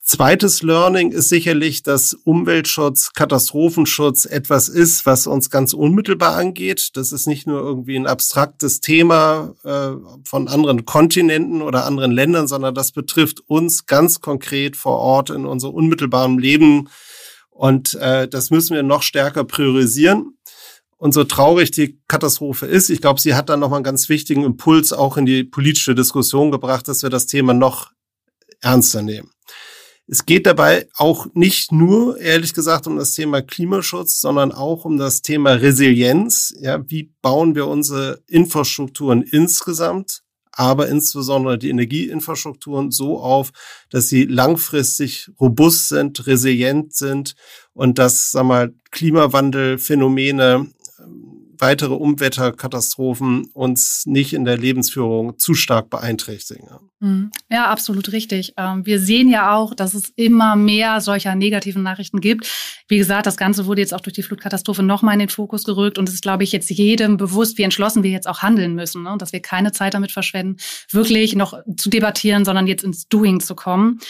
Zweites 0.03 0.63
Learning 0.63 1.13
ist 1.13 1.29
sicherlich, 1.29 1.85
dass 1.85 2.15
Umweltschutz, 2.15 3.13
Katastrophenschutz 3.13 4.25
etwas 4.25 4.69
ist, 4.69 5.07
was 5.07 5.29
uns 5.29 5.51
ganz 5.51 5.73
unmittelbar 5.73 6.37
angeht. 6.37 6.91
Das 6.95 7.13
ist 7.13 7.29
nicht 7.29 7.47
nur 7.47 7.61
irgendwie 7.61 7.95
ein 7.97 8.09
abstraktes 8.09 8.81
Thema 8.81 9.55
äh, 9.63 9.91
von 10.25 10.49
anderen 10.49 10.85
Kontinenten 10.85 11.63
oder 11.63 11.85
anderen 11.85 12.11
Ländern, 12.11 12.49
sondern 12.49 12.75
das 12.75 12.91
betrifft 12.91 13.41
uns 13.47 13.87
ganz 13.87 14.21
konkret 14.21 14.75
vor 14.75 14.99
Ort 14.99 15.31
in 15.31 15.47
unserem 15.47 15.75
unmittelbaren 15.75 16.41
Leben. 16.41 16.89
Und 17.51 17.95
äh, 17.95 18.27
das 18.27 18.51
müssen 18.51 18.75
wir 18.75 18.83
noch 18.83 19.03
stärker 19.03 19.45
priorisieren. 19.45 20.35
Und 21.01 21.15
so 21.15 21.25
traurig 21.25 21.71
die 21.71 21.99
Katastrophe 22.09 22.67
ist, 22.67 22.91
ich 22.91 23.01
glaube, 23.01 23.23
sie 23.23 23.35
hat 23.35 23.49
dann 23.49 23.61
nochmal 23.61 23.79
einen 23.79 23.85
ganz 23.85 24.11
wichtigen 24.11 24.45
Impuls 24.45 24.93
auch 24.93 25.17
in 25.17 25.25
die 25.25 25.45
politische 25.45 25.95
Diskussion 25.95 26.51
gebracht, 26.51 26.89
dass 26.89 27.03
wir 27.03 27.09
das 27.09 27.27
Thema 27.27 27.55
noch 27.55 27.91
ernster 28.61 29.01
nehmen. 29.01 29.31
Es 30.07 30.27
geht 30.27 30.45
dabei 30.45 30.89
auch 30.97 31.27
nicht 31.33 31.73
nur, 31.73 32.21
ehrlich 32.21 32.53
gesagt, 32.53 32.87
um 32.87 32.99
das 32.99 33.13
Thema 33.13 33.41
Klimaschutz, 33.41 34.21
sondern 34.21 34.53
auch 34.53 34.85
um 34.85 34.99
das 34.99 35.23
Thema 35.23 35.53
Resilienz. 35.53 36.53
Ja, 36.61 36.85
wie 36.91 37.15
bauen 37.23 37.55
wir 37.55 37.67
unsere 37.67 38.23
Infrastrukturen 38.27 39.23
insgesamt, 39.23 40.21
aber 40.53 40.89
insbesondere 40.89 41.57
die 41.57 41.71
Energieinfrastrukturen 41.71 42.91
so 42.91 43.21
auf, 43.21 43.53
dass 43.89 44.09
sie 44.09 44.25
langfristig 44.25 45.31
robust 45.41 45.89
sind, 45.89 46.27
resilient 46.27 46.95
sind 46.95 47.37
und 47.73 47.99
dass, 47.99 48.33
sag 48.33 48.45
mal, 48.45 48.75
Klimawandelphänomene 48.91 50.69
weitere 51.61 51.95
Umwetterkatastrophen 51.95 53.47
uns 53.53 54.05
nicht 54.07 54.33
in 54.33 54.45
der 54.45 54.57
Lebensführung 54.57 55.39
zu 55.39 55.55
stark 55.55 55.91
beeinträchtigen. 55.91 56.69
Mhm. 57.01 57.31
Ja, 57.51 57.67
absolut 57.67 58.13
richtig. 58.13 58.55
Ähm, 58.57 58.87
wir 58.87 59.01
sehen 59.01 59.29
ja 59.29 59.57
auch, 59.57 59.75
dass 59.75 59.95
es 59.95 60.13
immer 60.17 60.57
mehr 60.57 61.01
solcher 61.01 61.35
negativen 61.35 61.83
Nachrichten 61.83 62.21
gibt. 62.21 62.47
Wie 62.89 62.99
gesagt, 62.99 63.27
das 63.27 63.37
Ganze 63.37 63.67
wurde 63.67 63.81
jetzt 63.81 63.95
auch 63.95 64.01
durch 64.01 64.15
die 64.15 64.23
Flutkatastrophe 64.23 64.83
nochmal 64.83 65.15
in 65.15 65.21
den 65.21 65.29
Fokus 65.29 65.65
gerückt 65.65 65.99
und 65.99 66.09
es 66.09 66.15
ist, 66.17 66.23
glaube 66.23 66.45
ich, 66.45 66.53
jetzt 66.53 66.71
jedem 66.71 67.17
bewusst, 67.17 67.59
wie 67.59 67.63
entschlossen 67.63 68.03
wir 68.03 68.11
jetzt 68.11 68.29
auch 68.29 68.43
handeln 68.43 68.75
müssen 68.75 69.03
ne? 69.03 69.17
dass 69.19 69.33
wir 69.33 69.41
keine 69.41 69.73
Zeit 69.73 69.95
damit 69.95 70.13
verschwenden, 70.13 70.57
wirklich 70.91 71.35
noch 71.35 71.59
zu 71.77 71.91
debattieren, 71.91 72.45
sondern 72.45 72.67
jetzt 72.67 72.85
ins 72.85 73.09
Doing 73.09 73.41
zu 73.41 73.55
kommen. 73.55 74.01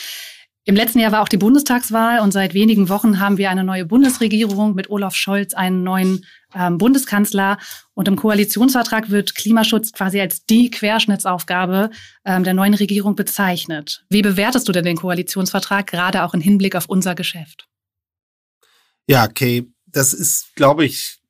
Im 0.67 0.76
letzten 0.76 0.99
Jahr 0.99 1.12
war 1.12 1.23
auch 1.23 1.29
die 1.29 1.38
Bundestagswahl 1.38 2.21
und 2.21 2.33
seit 2.33 2.52
wenigen 2.52 2.90
Wochen 2.90 3.19
haben 3.19 3.38
wir 3.38 3.50
eine 3.50 3.64
neue 3.64 3.87
Bundesregierung 3.87 4.75
mit 4.75 4.90
Olaf 4.90 5.14
Scholz, 5.14 5.55
einen 5.55 5.83
neuen 5.83 6.26
ähm, 6.55 6.76
Bundeskanzler. 6.76 7.59
Und 7.95 8.09
im 8.09 8.17
Koalitionsvertrag 8.17 9.11
wird 9.11 9.35
Klimaschutz 9.35 9.93
quasi 9.93 10.21
als 10.21 10.45
die 10.45 10.71
Querschnittsaufgabe 10.71 11.90
ähm, 12.26 12.45
der 12.45 12.52
neuen 12.52 12.75
Regierung 12.75 13.14
bezeichnet. 13.14 14.05
Wie 14.11 14.21
bewertest 14.21 14.69
du 14.69 14.73
denn 14.73 14.85
den 14.85 14.99
Koalitionsvertrag, 14.99 15.87
gerade 15.87 16.25
auch 16.25 16.35
im 16.35 16.43
Hinblick 16.43 16.76
auf 16.76 16.87
unser 16.87 17.14
Geschäft? 17.14 17.67
Ja, 19.07 19.29
Kay, 19.29 19.67
das 19.87 20.12
ist, 20.12 20.55
glaube 20.57 20.85
ich, 20.85 21.21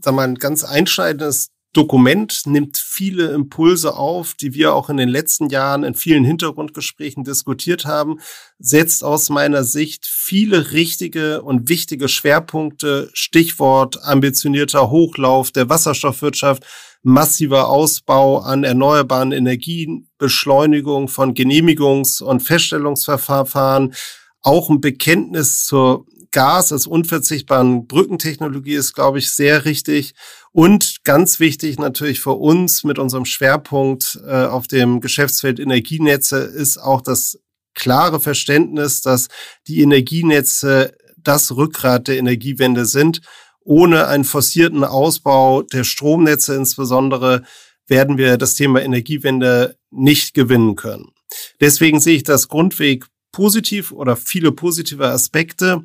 sag 0.00 0.14
mal, 0.14 0.26
ein 0.26 0.34
ganz 0.34 0.64
einschneidendes 0.64 1.50
Dokument 1.76 2.42
nimmt 2.46 2.78
viele 2.78 3.32
Impulse 3.32 3.96
auf, 3.96 4.34
die 4.34 4.54
wir 4.54 4.74
auch 4.74 4.88
in 4.88 4.96
den 4.96 5.10
letzten 5.10 5.50
Jahren 5.50 5.84
in 5.84 5.94
vielen 5.94 6.24
Hintergrundgesprächen 6.24 7.22
diskutiert 7.22 7.84
haben, 7.84 8.18
setzt 8.58 9.04
aus 9.04 9.28
meiner 9.28 9.62
Sicht 9.62 10.06
viele 10.06 10.72
richtige 10.72 11.42
und 11.42 11.68
wichtige 11.68 12.08
Schwerpunkte, 12.08 13.10
Stichwort 13.12 14.02
ambitionierter 14.02 14.90
Hochlauf 14.90 15.50
der 15.50 15.68
Wasserstoffwirtschaft, 15.68 16.64
massiver 17.02 17.68
Ausbau 17.68 18.38
an 18.38 18.64
erneuerbaren 18.64 19.32
Energien, 19.32 20.08
Beschleunigung 20.16 21.08
von 21.08 21.34
Genehmigungs- 21.34 22.22
und 22.22 22.40
Feststellungsverfahren, 22.40 23.94
auch 24.42 24.70
ein 24.70 24.80
Bekenntnis 24.80 25.66
zur 25.66 26.06
Gas 26.30 26.72
als 26.72 26.86
unverzichtbaren 26.86 27.86
Brückentechnologie 27.86 28.74
ist, 28.74 28.92
glaube 28.92 29.18
ich, 29.18 29.32
sehr 29.32 29.64
richtig. 29.64 30.14
Und 30.56 31.04
ganz 31.04 31.38
wichtig 31.38 31.78
natürlich 31.78 32.22
für 32.22 32.32
uns 32.32 32.82
mit 32.82 32.98
unserem 32.98 33.26
Schwerpunkt 33.26 34.18
äh, 34.26 34.46
auf 34.46 34.66
dem 34.66 35.02
Geschäftsfeld 35.02 35.60
Energienetze 35.60 36.38
ist 36.38 36.78
auch 36.78 37.02
das 37.02 37.38
klare 37.74 38.20
Verständnis, 38.20 39.02
dass 39.02 39.28
die 39.66 39.82
Energienetze 39.82 40.96
das 41.18 41.54
Rückgrat 41.54 42.08
der 42.08 42.16
Energiewende 42.16 42.86
sind. 42.86 43.20
Ohne 43.64 44.06
einen 44.06 44.24
forcierten 44.24 44.82
Ausbau 44.82 45.60
der 45.60 45.84
Stromnetze 45.84 46.54
insbesondere 46.54 47.42
werden 47.86 48.16
wir 48.16 48.38
das 48.38 48.54
Thema 48.54 48.80
Energiewende 48.80 49.76
nicht 49.90 50.32
gewinnen 50.32 50.74
können. 50.74 51.12
Deswegen 51.60 52.00
sehe 52.00 52.16
ich 52.16 52.24
das 52.24 52.48
Grundweg 52.48 53.04
positiv 53.30 53.92
oder 53.92 54.16
viele 54.16 54.52
positive 54.52 55.06
Aspekte. 55.06 55.82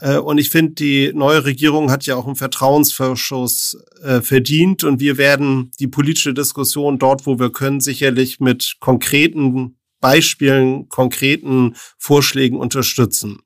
Äh, 0.00 0.18
und 0.18 0.38
ich 0.38 0.50
finde, 0.50 0.72
die 0.72 1.12
neue 1.14 1.44
Regierung 1.44 1.90
hat 1.90 2.06
ja 2.06 2.16
auch 2.16 2.26
einen 2.26 2.36
Vertrauensvorschuss 2.36 3.76
äh, 4.02 4.20
verdient. 4.20 4.84
Und 4.84 5.00
wir 5.00 5.18
werden 5.18 5.70
die 5.78 5.88
politische 5.88 6.34
Diskussion 6.34 6.98
dort, 6.98 7.26
wo 7.26 7.38
wir 7.38 7.52
können, 7.52 7.80
sicherlich 7.80 8.40
mit 8.40 8.76
konkreten 8.80 9.76
Beispielen, 10.00 10.88
konkreten 10.88 11.76
Vorschlägen 11.98 12.58
unterstützen. 12.58 13.38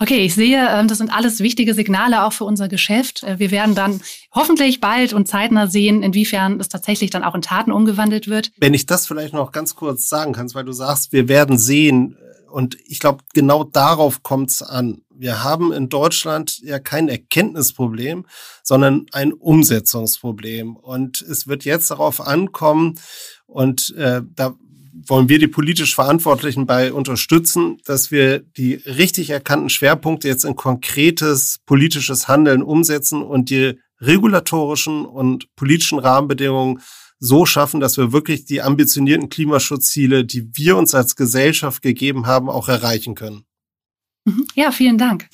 Okay, 0.00 0.24
ich 0.24 0.34
sehe, 0.34 0.64
ähm, 0.70 0.86
das 0.86 0.98
sind 0.98 1.12
alles 1.12 1.40
wichtige 1.40 1.74
Signale 1.74 2.22
auch 2.22 2.32
für 2.32 2.44
unser 2.44 2.68
Geschäft. 2.68 3.24
Äh, 3.24 3.40
wir 3.40 3.50
werden 3.50 3.74
dann 3.74 4.00
hoffentlich 4.32 4.80
bald 4.80 5.12
und 5.12 5.26
zeitnah 5.26 5.66
sehen, 5.66 6.04
inwiefern 6.04 6.60
es 6.60 6.68
tatsächlich 6.68 7.10
dann 7.10 7.24
auch 7.24 7.34
in 7.34 7.42
Taten 7.42 7.72
umgewandelt 7.72 8.28
wird. 8.28 8.52
Wenn 8.58 8.74
ich 8.74 8.86
das 8.86 9.08
vielleicht 9.08 9.34
noch 9.34 9.50
ganz 9.50 9.74
kurz 9.74 10.08
sagen 10.08 10.32
kannst, 10.32 10.54
weil 10.54 10.64
du 10.64 10.70
sagst, 10.70 11.12
wir 11.12 11.26
werden 11.26 11.58
sehen, 11.58 12.16
und 12.50 12.76
ich 12.86 12.98
glaube, 12.98 13.24
genau 13.34 13.64
darauf 13.64 14.22
kommt 14.22 14.50
es 14.50 14.62
an. 14.62 15.02
Wir 15.10 15.42
haben 15.42 15.72
in 15.72 15.88
Deutschland 15.88 16.58
ja 16.60 16.78
kein 16.78 17.08
Erkenntnisproblem, 17.08 18.26
sondern 18.62 19.06
ein 19.12 19.32
Umsetzungsproblem. 19.32 20.76
Und 20.76 21.20
es 21.22 21.46
wird 21.46 21.64
jetzt 21.64 21.90
darauf 21.90 22.20
ankommen, 22.20 22.98
und 23.46 23.94
äh, 23.96 24.22
da 24.34 24.54
wollen 25.06 25.28
wir 25.28 25.38
die 25.38 25.48
politisch 25.48 25.94
Verantwortlichen 25.94 26.66
bei 26.66 26.92
unterstützen, 26.92 27.78
dass 27.84 28.10
wir 28.10 28.40
die 28.40 28.74
richtig 28.74 29.30
erkannten 29.30 29.70
Schwerpunkte 29.70 30.28
jetzt 30.28 30.44
in 30.44 30.56
konkretes 30.56 31.60
politisches 31.66 32.28
Handeln 32.28 32.62
umsetzen 32.62 33.22
und 33.22 33.50
die 33.50 33.78
regulatorischen 34.00 35.06
und 35.06 35.54
politischen 35.56 35.98
Rahmenbedingungen 35.98 36.80
so 37.18 37.46
schaffen, 37.46 37.80
dass 37.80 37.96
wir 37.96 38.12
wirklich 38.12 38.44
die 38.44 38.62
ambitionierten 38.62 39.28
Klimaschutzziele, 39.28 40.24
die 40.24 40.50
wir 40.54 40.76
uns 40.76 40.94
als 40.94 41.16
Gesellschaft 41.16 41.82
gegeben 41.82 42.26
haben, 42.26 42.48
auch 42.48 42.68
erreichen 42.68 43.14
können. 43.14 43.44
Mhm. 44.24 44.46
Ja, 44.54 44.70
vielen 44.70 44.98
Dank. 44.98 45.28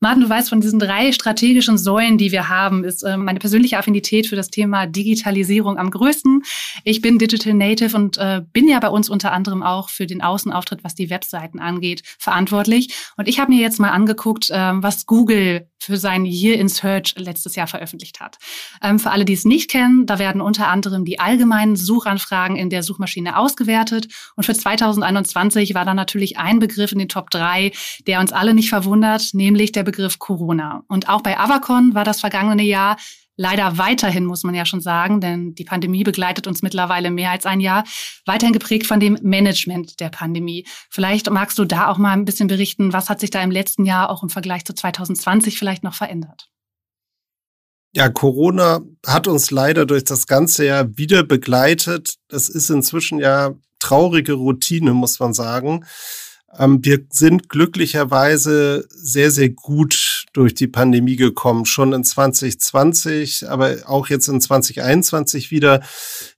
Martin, 0.00 0.22
du 0.22 0.28
weißt, 0.28 0.48
von 0.48 0.60
diesen 0.60 0.78
drei 0.78 1.10
strategischen 1.10 1.76
Säulen, 1.76 2.18
die 2.18 2.30
wir 2.30 2.48
haben, 2.48 2.84
ist 2.84 3.02
äh, 3.02 3.16
meine 3.16 3.40
persönliche 3.40 3.78
Affinität 3.78 4.28
für 4.28 4.36
das 4.36 4.48
Thema 4.48 4.86
Digitalisierung 4.86 5.76
am 5.76 5.90
größten. 5.90 6.44
Ich 6.84 7.00
bin 7.00 7.18
Digital 7.18 7.54
Native 7.54 7.96
und 7.96 8.16
äh, 8.16 8.42
bin 8.52 8.68
ja 8.68 8.78
bei 8.78 8.90
uns 8.90 9.08
unter 9.08 9.32
anderem 9.32 9.64
auch 9.64 9.88
für 9.88 10.06
den 10.06 10.22
Außenauftritt, 10.22 10.84
was 10.84 10.94
die 10.94 11.10
Webseiten 11.10 11.58
angeht, 11.58 12.02
verantwortlich. 12.20 12.94
Und 13.16 13.26
ich 13.26 13.40
habe 13.40 13.52
mir 13.52 13.60
jetzt 13.60 13.80
mal 13.80 13.90
angeguckt, 13.90 14.50
äh, 14.50 14.72
was 14.74 15.04
Google 15.04 15.66
für 15.80 15.96
sein 15.96 16.24
Year 16.24 16.58
in 16.58 16.68
Search 16.68 17.14
letztes 17.16 17.56
Jahr 17.56 17.66
veröffentlicht 17.66 18.20
hat. 18.20 18.38
Ähm, 18.82 18.98
für 18.98 19.10
alle, 19.10 19.24
die 19.24 19.32
es 19.32 19.44
nicht 19.44 19.70
kennen, 19.70 20.06
da 20.06 20.18
werden 20.18 20.40
unter 20.40 20.68
anderem 20.68 21.04
die 21.04 21.18
allgemeinen 21.18 21.76
Suchanfragen 21.76 22.56
in 22.56 22.70
der 22.70 22.82
Suchmaschine 22.82 23.36
ausgewertet. 23.36 24.08
Und 24.36 24.44
für 24.44 24.54
2021 24.54 25.74
war 25.74 25.84
da 25.84 25.94
natürlich 25.94 26.38
ein 26.38 26.58
Begriff 26.58 26.92
in 26.92 26.98
den 26.98 27.08
Top 27.08 27.30
3, 27.30 27.72
der 28.06 28.20
uns 28.20 28.32
alle 28.32 28.54
nicht 28.54 28.68
verwundert, 28.68 29.30
nämlich 29.32 29.72
der 29.72 29.87
Begriff 29.90 30.18
Corona. 30.18 30.84
Und 30.88 31.08
auch 31.08 31.22
bei 31.22 31.38
Avacon 31.38 31.94
war 31.94 32.04
das 32.04 32.20
vergangene 32.20 32.62
Jahr 32.62 32.96
leider 33.38 33.78
weiterhin, 33.78 34.26
muss 34.26 34.42
man 34.42 34.54
ja 34.54 34.66
schon 34.66 34.82
sagen, 34.82 35.22
denn 35.22 35.54
die 35.54 35.64
Pandemie 35.64 36.04
begleitet 36.04 36.46
uns 36.46 36.60
mittlerweile 36.60 37.10
mehr 37.10 37.30
als 37.30 37.46
ein 37.46 37.60
Jahr, 37.60 37.84
weiterhin 38.26 38.52
geprägt 38.52 38.86
von 38.86 39.00
dem 39.00 39.16
Management 39.22 40.00
der 40.00 40.10
Pandemie. 40.10 40.66
Vielleicht 40.90 41.30
magst 41.30 41.58
du 41.58 41.64
da 41.64 41.88
auch 41.88 41.96
mal 41.96 42.12
ein 42.12 42.26
bisschen 42.26 42.48
berichten, 42.48 42.92
was 42.92 43.08
hat 43.08 43.20
sich 43.20 43.30
da 43.30 43.42
im 43.42 43.50
letzten 43.50 43.86
Jahr 43.86 44.10
auch 44.10 44.22
im 44.22 44.28
Vergleich 44.28 44.64
zu 44.64 44.74
2020 44.74 45.58
vielleicht 45.58 45.84
noch 45.84 45.94
verändert? 45.94 46.50
Ja, 47.94 48.10
Corona 48.10 48.80
hat 49.06 49.28
uns 49.28 49.50
leider 49.50 49.86
durch 49.86 50.04
das 50.04 50.26
ganze 50.26 50.66
Jahr 50.66 50.98
wieder 50.98 51.22
begleitet. 51.22 52.16
Das 52.28 52.48
ist 52.48 52.68
inzwischen 52.68 53.18
ja 53.18 53.54
traurige 53.78 54.34
Routine, 54.34 54.92
muss 54.92 55.18
man 55.20 55.32
sagen. 55.32 55.86
Ähm, 56.56 56.78
wir 56.82 57.00
sind 57.10 57.48
glücklicherweise 57.48 58.86
sehr, 58.90 59.30
sehr 59.30 59.50
gut 59.50 60.26
durch 60.32 60.54
die 60.54 60.68
Pandemie 60.68 61.16
gekommen, 61.16 61.66
schon 61.66 61.92
in 61.92 62.04
2020, 62.04 63.48
aber 63.48 63.76
auch 63.86 64.08
jetzt 64.08 64.28
in 64.28 64.40
2021 64.40 65.50
wieder. 65.50 65.82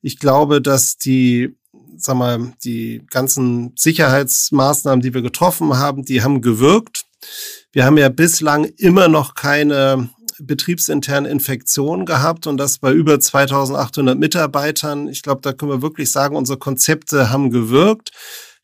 Ich 0.02 0.18
glaube, 0.18 0.62
dass 0.62 0.96
die 0.96 1.54
sag 2.02 2.16
mal, 2.16 2.52
die 2.64 3.02
ganzen 3.10 3.72
Sicherheitsmaßnahmen, 3.76 5.02
die 5.02 5.14
wir 5.14 5.22
getroffen 5.22 5.78
haben, 5.78 6.04
die 6.04 6.22
haben 6.22 6.40
gewirkt. 6.40 7.04
Wir 7.72 7.84
haben 7.84 7.98
ja 7.98 8.08
bislang 8.08 8.64
immer 8.64 9.08
noch 9.08 9.34
keine 9.34 10.08
betriebsinternen 10.38 11.30
Infektionen 11.30 12.06
gehabt 12.06 12.46
und 12.46 12.56
das 12.56 12.78
bei 12.78 12.92
über 12.92 13.20
2800 13.20 14.18
Mitarbeitern. 14.18 15.08
Ich 15.08 15.22
glaube, 15.22 15.42
da 15.42 15.52
können 15.52 15.70
wir 15.70 15.82
wirklich 15.82 16.10
sagen, 16.10 16.36
unsere 16.36 16.58
Konzepte 16.58 17.30
haben 17.30 17.50
gewirkt. 17.50 18.12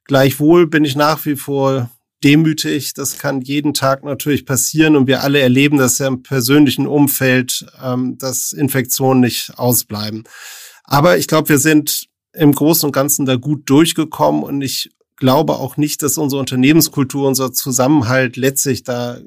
Gleichwohl 0.06 0.66
bin 0.66 0.84
ich 0.84 0.96
nach 0.96 1.24
wie 1.26 1.36
vor 1.36 1.90
demütig. 2.22 2.94
Das 2.94 3.18
kann 3.18 3.40
jeden 3.40 3.74
Tag 3.74 4.04
natürlich 4.04 4.46
passieren 4.46 4.96
und 4.96 5.06
wir 5.06 5.22
alle 5.22 5.40
erleben 5.40 5.78
das 5.78 5.98
ja 5.98 6.06
im 6.06 6.22
persönlichen 6.22 6.86
Umfeld, 6.86 7.66
ähm, 7.82 8.16
dass 8.18 8.52
Infektionen 8.52 9.20
nicht 9.20 9.52
ausbleiben. 9.56 10.24
Aber 10.84 11.18
ich 11.18 11.26
glaube, 11.28 11.48
wir 11.50 11.58
sind 11.58 12.06
im 12.32 12.52
Großen 12.52 12.86
und 12.86 12.92
Ganzen 12.92 13.26
da 13.26 13.36
gut 13.36 13.68
durchgekommen 13.68 14.42
und 14.42 14.62
ich 14.62 14.90
glaube 15.16 15.54
auch 15.54 15.76
nicht, 15.76 16.02
dass 16.02 16.18
unsere 16.18 16.40
Unternehmenskultur, 16.40 17.26
unser 17.26 17.52
Zusammenhalt 17.52 18.36
letztlich 18.36 18.82
da 18.82 19.18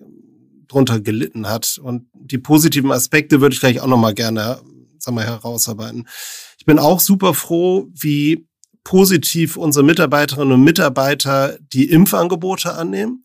drunter 0.68 1.00
gelitten 1.00 1.48
hat. 1.48 1.80
Und 1.82 2.08
die 2.14 2.38
positiven 2.38 2.92
Aspekte 2.92 3.42
würde 3.42 3.54
ich 3.56 3.60
gleich 3.60 3.82
auch 3.82 3.88
nochmal 3.88 4.14
gerne 4.14 4.62
sag 5.00 5.14
mal, 5.14 5.26
herausarbeiten. 5.26 6.08
Ich 6.58 6.66
bin 6.66 6.80
auch 6.80 7.00
super 7.00 7.34
froh, 7.34 7.88
wie 7.94 8.48
positiv 8.90 9.56
unsere 9.56 9.86
Mitarbeiterinnen 9.86 10.52
und 10.52 10.64
Mitarbeiter 10.64 11.60
die 11.62 11.92
Impfangebote 11.92 12.74
annehmen. 12.74 13.22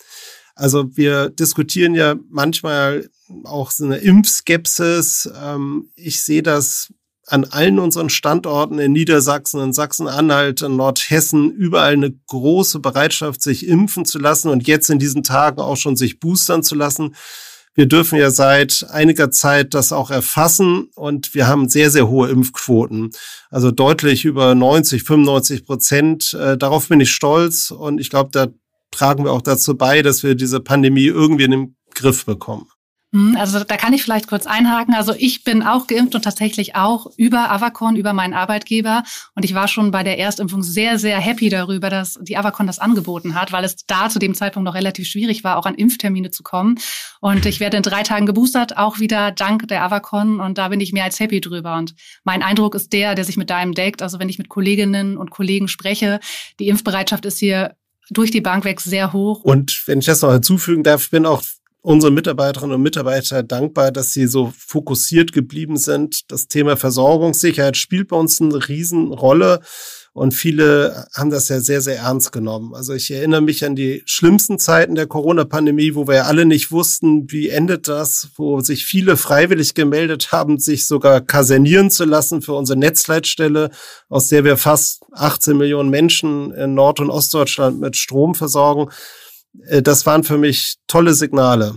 Also 0.54 0.94
wir 0.94 1.30
diskutieren 1.30 1.94
ja 1.94 2.16
manchmal 2.28 3.08
auch 3.44 3.70
so 3.70 3.86
eine 3.86 3.96
Impfskepsis. 3.96 5.32
Ähm, 5.42 5.88
ich 5.94 6.22
sehe 6.22 6.42
das 6.42 6.92
an 7.26 7.44
allen 7.44 7.78
unseren 7.78 8.10
Standorten 8.10 8.78
in 8.78 8.92
Niedersachsen, 8.92 9.58
in 9.62 9.72
Sachsen-Anhalt, 9.72 10.60
in 10.60 10.76
Nordhessen 10.76 11.50
überall 11.50 11.94
eine 11.94 12.12
große 12.12 12.80
Bereitschaft, 12.80 13.40
sich 13.40 13.66
impfen 13.66 14.04
zu 14.04 14.18
lassen 14.18 14.50
und 14.50 14.66
jetzt 14.66 14.90
in 14.90 14.98
diesen 14.98 15.22
Tagen 15.22 15.62
auch 15.62 15.78
schon 15.78 15.96
sich 15.96 16.20
boostern 16.20 16.62
zu 16.62 16.74
lassen. 16.74 17.14
Wir 17.74 17.86
dürfen 17.86 18.18
ja 18.18 18.30
seit 18.30 18.86
einiger 18.90 19.32
Zeit 19.32 19.74
das 19.74 19.92
auch 19.92 20.10
erfassen 20.10 20.90
und 20.94 21.34
wir 21.34 21.48
haben 21.48 21.68
sehr, 21.68 21.90
sehr 21.90 22.08
hohe 22.08 22.28
Impfquoten. 22.28 23.10
Also 23.50 23.72
deutlich 23.72 24.24
über 24.24 24.54
90, 24.54 25.02
95 25.02 25.66
Prozent. 25.66 26.34
Äh, 26.34 26.56
darauf 26.56 26.88
bin 26.88 27.00
ich 27.00 27.10
stolz 27.10 27.72
und 27.72 28.00
ich 28.00 28.10
glaube, 28.10 28.30
da 28.32 28.46
tragen 28.92 29.24
wir 29.24 29.32
auch 29.32 29.42
dazu 29.42 29.76
bei, 29.76 30.02
dass 30.02 30.22
wir 30.22 30.36
diese 30.36 30.60
Pandemie 30.60 31.06
irgendwie 31.06 31.44
in 31.44 31.50
den 31.50 31.76
Griff 31.94 32.24
bekommen. 32.24 32.68
Hm, 33.14 33.36
also 33.38 33.62
da 33.62 33.76
kann 33.76 33.92
ich 33.92 34.02
vielleicht 34.02 34.26
kurz 34.26 34.44
einhaken. 34.44 34.92
Also 34.92 35.14
ich 35.16 35.44
bin 35.44 35.62
auch 35.62 35.86
geimpft 35.86 36.16
und 36.16 36.22
tatsächlich 36.22 36.74
auch 36.74 37.06
über 37.16 37.48
Avacon, 37.48 37.94
über 37.94 38.12
meinen 38.12 38.34
Arbeitgeber. 38.34 39.04
Und 39.36 39.44
ich 39.44 39.54
war 39.54 39.68
schon 39.68 39.92
bei 39.92 40.02
der 40.02 40.18
Erstimpfung 40.18 40.64
sehr, 40.64 40.98
sehr 40.98 41.20
happy 41.20 41.48
darüber, 41.48 41.90
dass 41.90 42.18
die 42.20 42.36
Avacon 42.36 42.66
das 42.66 42.80
angeboten 42.80 43.36
hat, 43.36 43.52
weil 43.52 43.62
es 43.62 43.76
da 43.86 44.08
zu 44.08 44.18
dem 44.18 44.34
Zeitpunkt 44.34 44.64
noch 44.64 44.74
relativ 44.74 45.06
schwierig 45.06 45.44
war, 45.44 45.58
auch 45.58 45.66
an 45.66 45.76
Impftermine 45.76 46.32
zu 46.32 46.42
kommen. 46.42 46.74
Und 47.20 47.46
ich 47.46 47.60
werde 47.60 47.76
in 47.76 47.84
drei 47.84 48.02
Tagen 48.02 48.26
geboostert, 48.26 48.76
auch 48.76 48.98
wieder 48.98 49.30
dank 49.30 49.68
der 49.68 49.84
Avacon. 49.84 50.40
Und 50.40 50.58
da 50.58 50.66
bin 50.66 50.80
ich 50.80 50.92
mehr 50.92 51.04
als 51.04 51.20
happy 51.20 51.40
drüber. 51.40 51.76
Und 51.76 51.94
mein 52.24 52.42
Eindruck 52.42 52.74
ist 52.74 52.92
der, 52.92 53.14
der 53.14 53.24
sich 53.24 53.36
mit 53.36 53.48
deinem 53.48 53.74
deckt. 53.74 54.02
Also 54.02 54.18
wenn 54.18 54.28
ich 54.28 54.38
mit 54.38 54.48
Kolleginnen 54.48 55.16
und 55.16 55.30
Kollegen 55.30 55.68
spreche, 55.68 56.18
die 56.58 56.66
Impfbereitschaft 56.66 57.24
ist 57.26 57.38
hier 57.38 57.76
durch 58.10 58.32
die 58.32 58.40
Bank 58.40 58.64
weg 58.64 58.80
sehr 58.80 59.12
hoch. 59.12 59.44
Und 59.44 59.84
wenn 59.86 60.00
ich 60.00 60.06
das 60.06 60.20
noch 60.20 60.32
hinzufügen 60.32 60.82
darf, 60.82 61.04
ich 61.04 61.10
bin 61.10 61.26
auch 61.26 61.42
unseren 61.84 62.14
Mitarbeiterinnen 62.14 62.76
und 62.76 62.82
Mitarbeiter 62.82 63.42
dankbar, 63.42 63.92
dass 63.92 64.14
sie 64.14 64.26
so 64.26 64.54
fokussiert 64.56 65.32
geblieben 65.32 65.76
sind. 65.76 66.32
Das 66.32 66.48
Thema 66.48 66.78
Versorgungssicherheit 66.78 67.76
spielt 67.76 68.08
bei 68.08 68.16
uns 68.16 68.40
eine 68.40 68.68
Riesenrolle. 68.68 69.60
Und 70.14 70.32
viele 70.32 71.06
haben 71.14 71.28
das 71.28 71.48
ja 71.50 71.60
sehr, 71.60 71.82
sehr 71.82 71.98
ernst 71.98 72.32
genommen. 72.32 72.74
Also 72.74 72.94
ich 72.94 73.10
erinnere 73.10 73.42
mich 73.42 73.66
an 73.66 73.76
die 73.76 74.02
schlimmsten 74.06 74.58
Zeiten 74.58 74.94
der 74.94 75.08
Corona-Pandemie, 75.08 75.94
wo 75.94 76.08
wir 76.08 76.24
alle 76.24 76.46
nicht 76.46 76.72
wussten, 76.72 77.30
wie 77.30 77.50
endet 77.50 77.86
das, 77.86 78.30
wo 78.36 78.60
sich 78.60 78.86
viele 78.86 79.18
freiwillig 79.18 79.74
gemeldet 79.74 80.32
haben, 80.32 80.58
sich 80.58 80.86
sogar 80.86 81.20
kasernieren 81.20 81.90
zu 81.90 82.06
lassen 82.06 82.40
für 82.40 82.54
unsere 82.54 82.78
Netzleitstelle, 82.78 83.70
aus 84.08 84.28
der 84.28 84.44
wir 84.44 84.56
fast 84.56 85.02
18 85.12 85.56
Millionen 85.56 85.90
Menschen 85.90 86.50
in 86.54 86.74
Nord- 86.74 87.00
und 87.00 87.10
Ostdeutschland 87.10 87.78
mit 87.78 87.96
Strom 87.96 88.34
versorgen. 88.34 88.88
Äh, 89.62 89.82
das 89.82 90.06
waren 90.06 90.24
für 90.24 90.38
mich 90.38 90.76
tolle 90.86 91.14
Signale, 91.14 91.76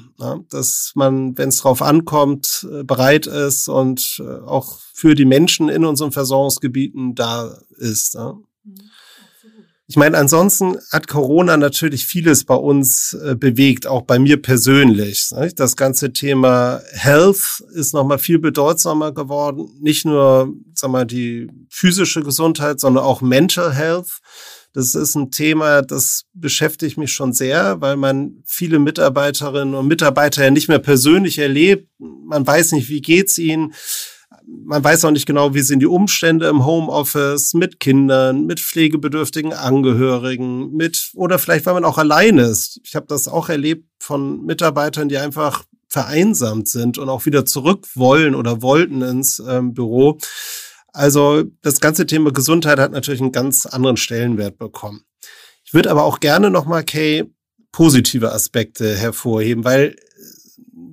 dass 0.50 0.92
man, 0.96 1.38
wenn 1.38 1.50
es 1.50 1.58
drauf 1.58 1.82
ankommt, 1.82 2.68
äh, 2.72 2.84
bereit 2.84 3.28
ist 3.28 3.68
und 3.68 4.20
äh, 4.20 4.46
auch 4.46 4.80
für 4.94 5.16
die 5.16 5.26
Menschen 5.26 5.70
in 5.70 5.86
unseren 5.86 6.12
Versorgungsgebieten 6.12 7.16
da 7.16 7.58
ist. 7.78 8.16
Mhm, 8.16 8.44
ich 9.90 9.96
meine, 9.96 10.18
ansonsten 10.18 10.78
hat 10.92 11.08
Corona 11.08 11.56
natürlich 11.56 12.06
vieles 12.06 12.44
bei 12.44 12.56
uns 12.56 13.18
bewegt, 13.40 13.88
auch 13.88 14.02
bei 14.02 14.20
mir 14.20 14.42
persönlich. 14.42 15.30
Das 15.56 15.78
ganze 15.78 16.12
Thema 16.12 16.82
Health 16.92 17.64
ist 17.74 17.94
nochmal 17.94 18.20
viel 18.20 18.38
bedeutsamer 18.38 19.14
geworden. 19.14 19.70
Nicht 19.80 20.04
nur, 20.04 20.52
sag 20.74 20.92
mal, 20.92 21.06
die 21.06 21.48
physische 21.70 22.22
Gesundheit, 22.22 22.82
sondern 22.82 23.06
auch 23.06 23.22
Mental 23.22 23.74
Health. 23.74 24.20
Das 24.74 24.96
ist 24.96 25.16
ein 25.16 25.32
Thema, 25.32 25.82
das 25.82 26.26
beschäftigt 26.34 26.98
mich 26.98 27.12
schon 27.12 27.34
sehr, 27.34 27.82
weil 27.82 27.98
man 27.98 28.44
viele 28.46 28.80
Mitarbeiterinnen 28.80 29.74
und 29.74 29.88
Mitarbeiter 29.88 30.44
ja 30.44 30.52
nicht 30.52 30.68
mehr 30.68 30.80
persönlich 30.80 31.40
erlebt. 31.40 31.90
Man 32.00 32.46
weiß 32.46 32.74
nicht, 32.74 32.90
wie 32.90 33.02
geht's 33.02 33.38
ihnen. 33.38 33.74
Man 34.46 34.84
weiß 34.84 35.04
auch 35.06 35.12
nicht 35.12 35.26
genau, 35.26 35.54
wie 35.54 35.62
sind 35.62 35.80
die 35.80 35.88
Umstände 35.88 36.48
im 36.48 36.66
Homeoffice 36.66 37.54
mit 37.54 37.80
Kindern, 37.80 38.46
mit 38.46 38.60
pflegebedürftigen 38.60 39.54
Angehörigen, 39.54 40.72
mit 40.74 41.12
oder 41.16 41.40
vielleicht, 41.40 41.66
weil 41.66 41.74
man 41.74 41.86
auch 41.86 41.98
alleine 41.98 42.44
ist. 42.44 42.80
Ich 42.84 42.96
habe 42.96 43.08
das 43.08 43.28
auch 43.28 43.50
erlebt 43.50 43.86
von 44.00 44.46
Mitarbeitern, 44.46 45.10
die 45.10 45.18
einfach 45.18 45.64
vereinsamt 45.90 46.68
sind 46.68 46.98
und 46.98 47.10
auch 47.10 47.26
wieder 47.26 47.46
zurück 47.46 47.88
wollen 47.96 48.36
oder 48.36 48.62
wollten 48.62 49.02
ins 49.02 49.40
ähm, 49.40 49.74
Büro. 49.74 50.20
Also 50.98 51.44
das 51.62 51.80
ganze 51.80 52.08
Thema 52.08 52.32
Gesundheit 52.32 52.80
hat 52.80 52.92
natürlich 52.92 53.22
einen 53.22 53.32
ganz 53.32 53.68
anderen 53.68 53.98
Stellenwert 53.98 54.58
bekommen. 54.58 55.04
Ich 55.64 55.76
würde 55.76 55.92
aber 55.92 56.04
auch 56.04 56.20
gerne 56.20 56.50
nochmal, 56.50 56.84
Kay, 56.84 57.26
positive 57.72 58.32
Aspekte 58.32 58.96
hervorheben, 58.96 59.64
weil 59.64 59.96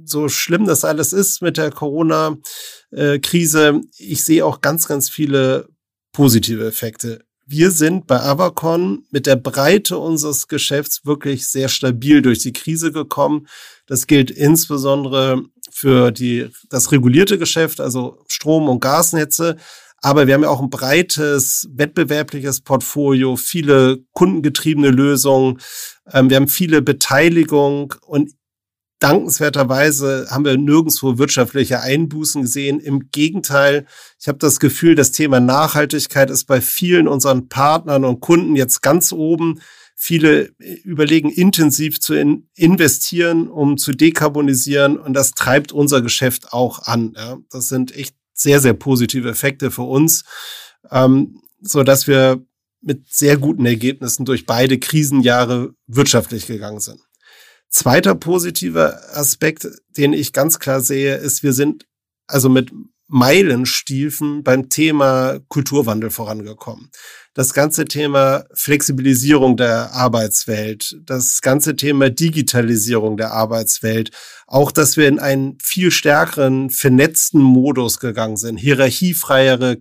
so 0.05 0.29
schlimm 0.29 0.67
das 0.67 0.85
alles 0.85 1.15
ist 1.15 1.41
mit 1.41 1.57
der 1.57 1.71
Corona-Krise, 1.71 3.81
ich 3.97 4.25
sehe 4.25 4.45
auch 4.45 4.61
ganz, 4.61 4.87
ganz 4.87 5.09
viele 5.09 5.71
positive 6.13 6.67
Effekte. 6.67 7.25
Wir 7.47 7.71
sind 7.71 8.07
bei 8.07 8.21
Avacon 8.21 9.07
mit 9.11 9.25
der 9.25 9.37
Breite 9.37 9.97
unseres 9.97 10.49
Geschäfts 10.49 11.07
wirklich 11.07 11.49
sehr 11.49 11.69
stabil 11.69 12.21
durch 12.21 12.41
die 12.41 12.53
Krise 12.53 12.93
gekommen. 12.93 13.47
Das 13.87 14.07
gilt 14.07 14.31
insbesondere 14.31 15.45
für 15.71 16.11
die, 16.11 16.51
das 16.69 16.93
regulierte 16.93 17.39
Geschäft, 17.39 17.81
also 17.81 18.23
Strom- 18.29 18.69
und 18.69 18.81
Gasnetze, 18.81 19.57
aber 20.05 20.27
wir 20.27 20.35
haben 20.35 20.43
ja 20.43 20.51
auch 20.51 20.61
ein 20.61 20.69
breites 20.69 21.67
wettbewerbliches 21.73 22.61
Portfolio, 22.61 23.37
viele 23.37 24.05
kundengetriebene 24.13 24.91
Lösungen. 24.91 25.61
Ähm, 26.13 26.29
wir 26.29 26.37
haben 26.37 26.49
viele 26.49 26.83
Beteiligung 26.83 27.95
und 28.03 28.33
dankenswerterweise 28.99 30.27
haben 30.29 30.45
wir 30.45 30.59
nirgendwo 30.59 31.17
wirtschaftliche 31.17 31.81
Einbußen 31.81 32.43
gesehen. 32.43 32.81
Im 32.81 33.09
Gegenteil, 33.13 33.87
ich 34.21 34.29
habe 34.29 34.37
das 34.37 34.61
Gefühl, 34.61 34.95
das 34.95 35.11
Thema 35.11 35.41
Nachhaltigkeit 35.41 36.29
ist 36.29 36.45
bei 36.45 36.61
vielen 36.61 37.09
unseren 37.09 37.49
Partnern 37.49 38.05
und 38.05 38.21
Kunden 38.21 38.57
jetzt 38.57 38.83
ganz 38.83 39.11
oben. 39.11 39.63
Viele 39.97 40.51
überlegen 40.83 41.31
intensiv 41.31 41.99
zu 41.99 42.13
in 42.13 42.51
investieren, 42.55 43.49
um 43.49 43.79
zu 43.79 43.93
dekarbonisieren 43.93 44.99
und 44.99 45.15
das 45.15 45.31
treibt 45.31 45.73
unser 45.73 46.03
Geschäft 46.03 46.53
auch 46.53 46.81
an. 46.81 47.17
Das 47.49 47.69
sind 47.69 47.97
echt 47.97 48.15
sehr, 48.35 48.61
sehr 48.61 48.75
positive 48.75 49.31
Effekte 49.31 49.71
für 49.71 49.83
uns, 49.83 50.25
ähm, 50.91 51.41
so 51.61 51.83
dass 51.83 52.07
wir 52.07 52.45
mit 52.83 53.07
sehr 53.09 53.39
guten 53.39 53.65
Ergebnissen 53.65 54.27
durch 54.27 54.45
beide 54.45 54.79
Krisenjahre 54.79 55.73
wirtschaftlich 55.87 56.47
gegangen 56.47 56.81
sind. 56.81 57.01
Zweiter 57.71 58.15
positiver 58.15 59.01
Aspekt, 59.17 59.67
den 59.97 60.13
ich 60.13 60.33
ganz 60.33 60.59
klar 60.59 60.81
sehe, 60.81 61.17
ist, 61.17 61.43
wir 61.43 61.55
sind 61.55 61.87
also 62.27 62.49
mit 62.49 62.71
Meilenstiefen 63.09 64.43
beim 64.43 64.71
Thema 64.71 65.39
Kulturwandel 65.49 66.11
vorangekommen. 66.11 66.91
Das 67.35 67.53
ganze 67.53 67.85
Thema 67.85 68.45
Flexibilisierung 68.55 69.57
der 69.57 69.93
Arbeitswelt, 69.93 70.97
das 71.03 71.41
ganze 71.41 71.75
Thema 71.75 72.09
Digitalisierung 72.09 73.17
der 73.17 73.33
Arbeitswelt, 73.33 74.11
auch 74.47 74.71
dass 74.71 74.97
wir 74.97 75.09
in 75.09 75.19
einen 75.19 75.59
viel 75.61 75.91
stärkeren 75.91 76.71
vernetzten 76.71 77.43
Modus 77.43 77.99
gegangen 77.99 78.37
sind, 78.37 78.57
hierarchiefreiere 78.57 79.79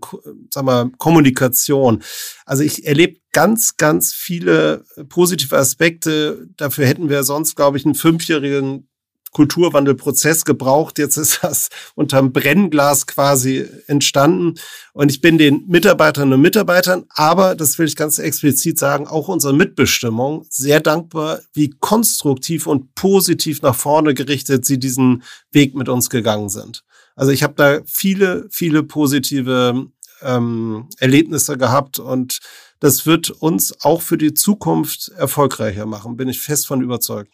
sag 0.52 0.64
mal, 0.64 0.90
Kommunikation. 0.98 2.02
Also 2.46 2.64
ich 2.64 2.88
erlebe 2.88 3.20
ganz, 3.32 3.78
ganz 3.78 4.14
viele 4.14 4.84
positive 5.10 5.56
Aspekte. 5.56 6.48
Dafür 6.58 6.88
hätten 6.88 7.10
wir 7.10 7.24
sonst, 7.24 7.56
glaube 7.56 7.78
ich, 7.78 7.86
einen 7.86 7.96
fünfjährigen 7.96 8.90
Kulturwandelprozess 9.34 10.46
gebraucht. 10.46 11.00
Jetzt 11.00 11.18
ist 11.18 11.40
das 11.42 11.70
unterm 11.96 12.32
Brennglas 12.32 13.08
quasi 13.08 13.68
entstanden. 13.88 14.56
Und 14.94 15.12
ich 15.12 15.22
bin 15.22 15.38
den 15.38 15.66
Mitarbeiterinnen 15.68 16.36
und 16.36 16.42
Mitarbeitern, 16.42 17.06
aber, 17.10 17.56
das 17.56 17.78
will 17.78 17.88
ich 17.88 17.96
ganz 17.96 18.20
explizit 18.20 18.80
sagen, 18.80 19.08
auch 19.08 19.28
unserer 19.28 19.54
Mitbestimmung 19.54 20.46
sehr 20.50 20.80
dankbar, 20.80 21.40
wie 21.54 21.72
konstruktiv 21.80 22.68
und 22.68 22.96
positiv 22.96 23.62
nach 23.62 23.76
vorne 23.76 24.14
gerichtet 24.14 24.66
sie 24.66 24.80
diesen 24.80 25.24
Weg 25.52 25.76
mit 25.76 25.90
uns 25.90 26.10
gegangen 26.10 26.50
sind. 26.50 26.84
Also 27.16 27.32
ich 27.32 27.44
habe 27.44 27.54
da 27.56 27.80
viele, 27.86 28.48
viele 28.50 28.84
positive 28.84 29.88
ähm, 30.22 30.90
Erlebnisse 31.00 31.58
gehabt 31.58 32.00
und 32.00 32.40
das 32.80 33.06
wird 33.06 33.30
uns 33.30 33.84
auch 33.84 34.02
für 34.02 34.18
die 34.18 34.34
Zukunft 34.34 35.10
erfolgreicher 35.16 35.86
machen, 35.86 36.18
bin 36.18 36.30
ich 36.30 36.42
fest 36.42 36.68
von 36.68 36.82
überzeugt. 36.82 37.32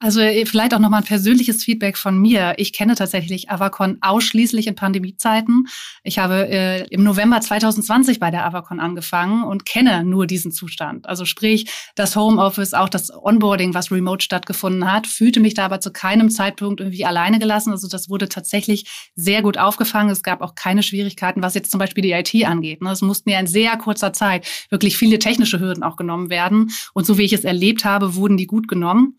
Also 0.00 0.20
äh, 0.20 0.46
vielleicht 0.46 0.74
auch 0.74 0.78
nochmal 0.78 1.00
ein 1.00 1.06
persönliches 1.06 1.64
Feedback 1.64 1.96
von 1.96 2.16
mir. 2.16 2.54
Ich 2.58 2.72
kenne 2.72 2.94
tatsächlich 2.94 3.50
Avacon 3.50 3.98
ausschließlich 4.00 4.68
in 4.68 4.76
Pandemiezeiten. 4.76 5.66
Ich 6.04 6.20
habe 6.20 6.48
äh, 6.48 6.86
im 6.90 7.02
November 7.02 7.40
2020 7.40 8.20
bei 8.20 8.30
der 8.30 8.46
Avacon 8.46 8.78
angefangen 8.78 9.42
und 9.42 9.64
kenne 9.64 10.04
nur 10.04 10.28
diesen 10.28 10.52
Zustand. 10.52 11.08
Also 11.08 11.24
sprich, 11.24 11.68
das 11.96 12.14
Homeoffice, 12.14 12.74
auch 12.74 12.88
das 12.88 13.10
Onboarding, 13.12 13.74
was 13.74 13.90
remote 13.90 14.24
stattgefunden 14.24 14.90
hat, 14.90 15.08
fühlte 15.08 15.40
mich 15.40 15.54
da 15.54 15.64
aber 15.64 15.80
zu 15.80 15.92
keinem 15.92 16.30
Zeitpunkt 16.30 16.80
irgendwie 16.80 17.04
alleine 17.04 17.40
gelassen. 17.40 17.72
Also 17.72 17.88
das 17.88 18.08
wurde 18.08 18.28
tatsächlich 18.28 19.10
sehr 19.16 19.42
gut 19.42 19.58
aufgefangen. 19.58 20.10
Es 20.10 20.22
gab 20.22 20.42
auch 20.42 20.54
keine 20.54 20.84
Schwierigkeiten, 20.84 21.42
was 21.42 21.54
jetzt 21.54 21.72
zum 21.72 21.80
Beispiel 21.80 22.02
die 22.02 22.12
IT 22.12 22.32
angeht. 22.46 22.82
Ne? 22.82 22.92
Es 22.92 23.02
mussten 23.02 23.30
ja 23.30 23.40
in 23.40 23.48
sehr 23.48 23.76
kurzer 23.76 24.12
Zeit 24.12 24.46
wirklich 24.70 24.96
viele 24.96 25.18
technische 25.18 25.58
Hürden 25.58 25.82
auch 25.82 25.96
genommen 25.96 26.30
werden. 26.30 26.70
Und 26.94 27.04
so 27.04 27.18
wie 27.18 27.24
ich 27.24 27.32
es 27.32 27.42
erlebt 27.42 27.84
habe, 27.84 28.14
wurden 28.14 28.36
die 28.36 28.46
gut 28.46 28.68
genommen. 28.68 29.16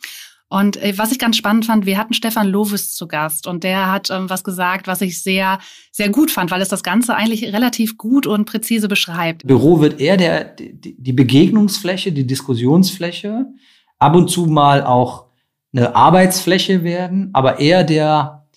Und 0.50 0.82
äh, 0.82 0.98
was 0.98 1.12
ich 1.12 1.20
ganz 1.20 1.38
spannend 1.38 1.68
fand, 1.68 1.86
wir 1.86 1.98
hatten 1.98 2.14
Stefan 2.14 2.48
Lovis 2.48 2.94
zu 2.94 3.08
Gast 3.08 3.46
und 3.46 3.64
der 3.64 3.92
hat 3.92 4.10
ähm, 4.10 4.30
was 4.30 4.44
gesagt, 4.44 4.88
was 4.88 5.02
ich 5.02 5.22
sehr, 5.22 5.60
sehr 5.92 6.10
gut 6.10 6.32
fand, 6.32 6.50
weil 6.50 6.62
es 6.62 6.70
das 6.70 6.82
Ganze 6.82 7.16
eigentlich 7.16 7.54
relativ 7.54 7.98
gut 7.98 8.26
und 8.26 8.46
präzise 8.46 8.88
beschreibt. 8.88 9.46
Büro 9.46 9.80
wird 9.80 10.00
eher 10.00 10.18
der, 10.18 10.44
die, 10.44 11.14
Begegnungsfläche, 11.14 12.12
die 12.12 12.26
Diskussionsfläche, 12.26 13.46
ab 14.00 14.16
und 14.16 14.30
zu 14.30 14.48
mal 14.48 14.84
auch 14.84 15.28
eine 15.72 15.96
Arbeitsfläche 15.96 16.84
werden, 16.84 17.30
aber 17.34 17.60
eher 17.60 17.84
der, 17.84 18.48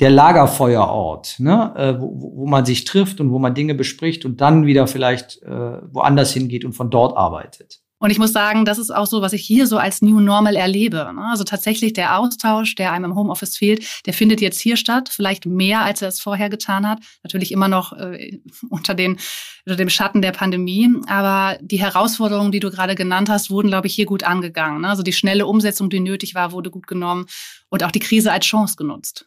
der 0.00 0.10
Lagerfeuerort, 0.10 1.36
ne? 1.38 1.72
äh, 1.76 1.98
wo, 1.98 2.32
wo 2.36 2.46
man 2.46 2.66
sich 2.66 2.84
trifft 2.84 3.20
und 3.20 3.30
wo 3.30 3.38
man 3.38 3.54
Dinge 3.54 3.74
bespricht 3.74 4.26
und 4.26 4.42
dann 4.42 4.66
wieder 4.66 4.86
vielleicht 4.86 5.42
äh, 5.42 5.48
woanders 5.94 6.34
hingeht 6.34 6.66
und 6.66 6.74
von 6.74 6.90
dort 6.90 7.16
arbeitet. 7.16 7.81
Und 8.02 8.10
ich 8.10 8.18
muss 8.18 8.32
sagen, 8.32 8.64
das 8.64 8.78
ist 8.78 8.90
auch 8.90 9.06
so, 9.06 9.22
was 9.22 9.32
ich 9.32 9.46
hier 9.46 9.68
so 9.68 9.78
als 9.78 10.02
New 10.02 10.18
Normal 10.18 10.56
erlebe. 10.56 11.12
Ne? 11.14 11.24
Also 11.30 11.44
tatsächlich 11.44 11.92
der 11.92 12.18
Austausch, 12.18 12.74
der 12.74 12.90
einem 12.90 13.12
im 13.12 13.14
Homeoffice 13.14 13.56
fehlt, 13.56 13.86
der 14.06 14.12
findet 14.12 14.40
jetzt 14.40 14.58
hier 14.58 14.76
statt, 14.76 15.08
vielleicht 15.08 15.46
mehr, 15.46 15.82
als 15.82 16.02
er 16.02 16.08
es 16.08 16.20
vorher 16.20 16.50
getan 16.50 16.88
hat. 16.88 16.98
Natürlich 17.22 17.52
immer 17.52 17.68
noch 17.68 17.92
äh, 17.92 18.40
unter, 18.70 18.94
den, 18.94 19.20
unter 19.64 19.76
dem 19.76 19.88
Schatten 19.88 20.20
der 20.20 20.32
Pandemie. 20.32 20.90
Aber 21.06 21.56
die 21.60 21.78
Herausforderungen, 21.78 22.50
die 22.50 22.58
du 22.58 22.72
gerade 22.72 22.96
genannt 22.96 23.28
hast, 23.30 23.50
wurden, 23.50 23.68
glaube 23.68 23.86
ich, 23.86 23.94
hier 23.94 24.06
gut 24.06 24.24
angegangen. 24.24 24.80
Ne? 24.80 24.88
Also 24.88 25.04
die 25.04 25.12
schnelle 25.12 25.46
Umsetzung, 25.46 25.88
die 25.88 26.00
nötig 26.00 26.34
war, 26.34 26.50
wurde 26.50 26.72
gut 26.72 26.88
genommen 26.88 27.26
und 27.68 27.84
auch 27.84 27.92
die 27.92 28.00
Krise 28.00 28.32
als 28.32 28.46
Chance 28.46 28.74
genutzt. 28.74 29.26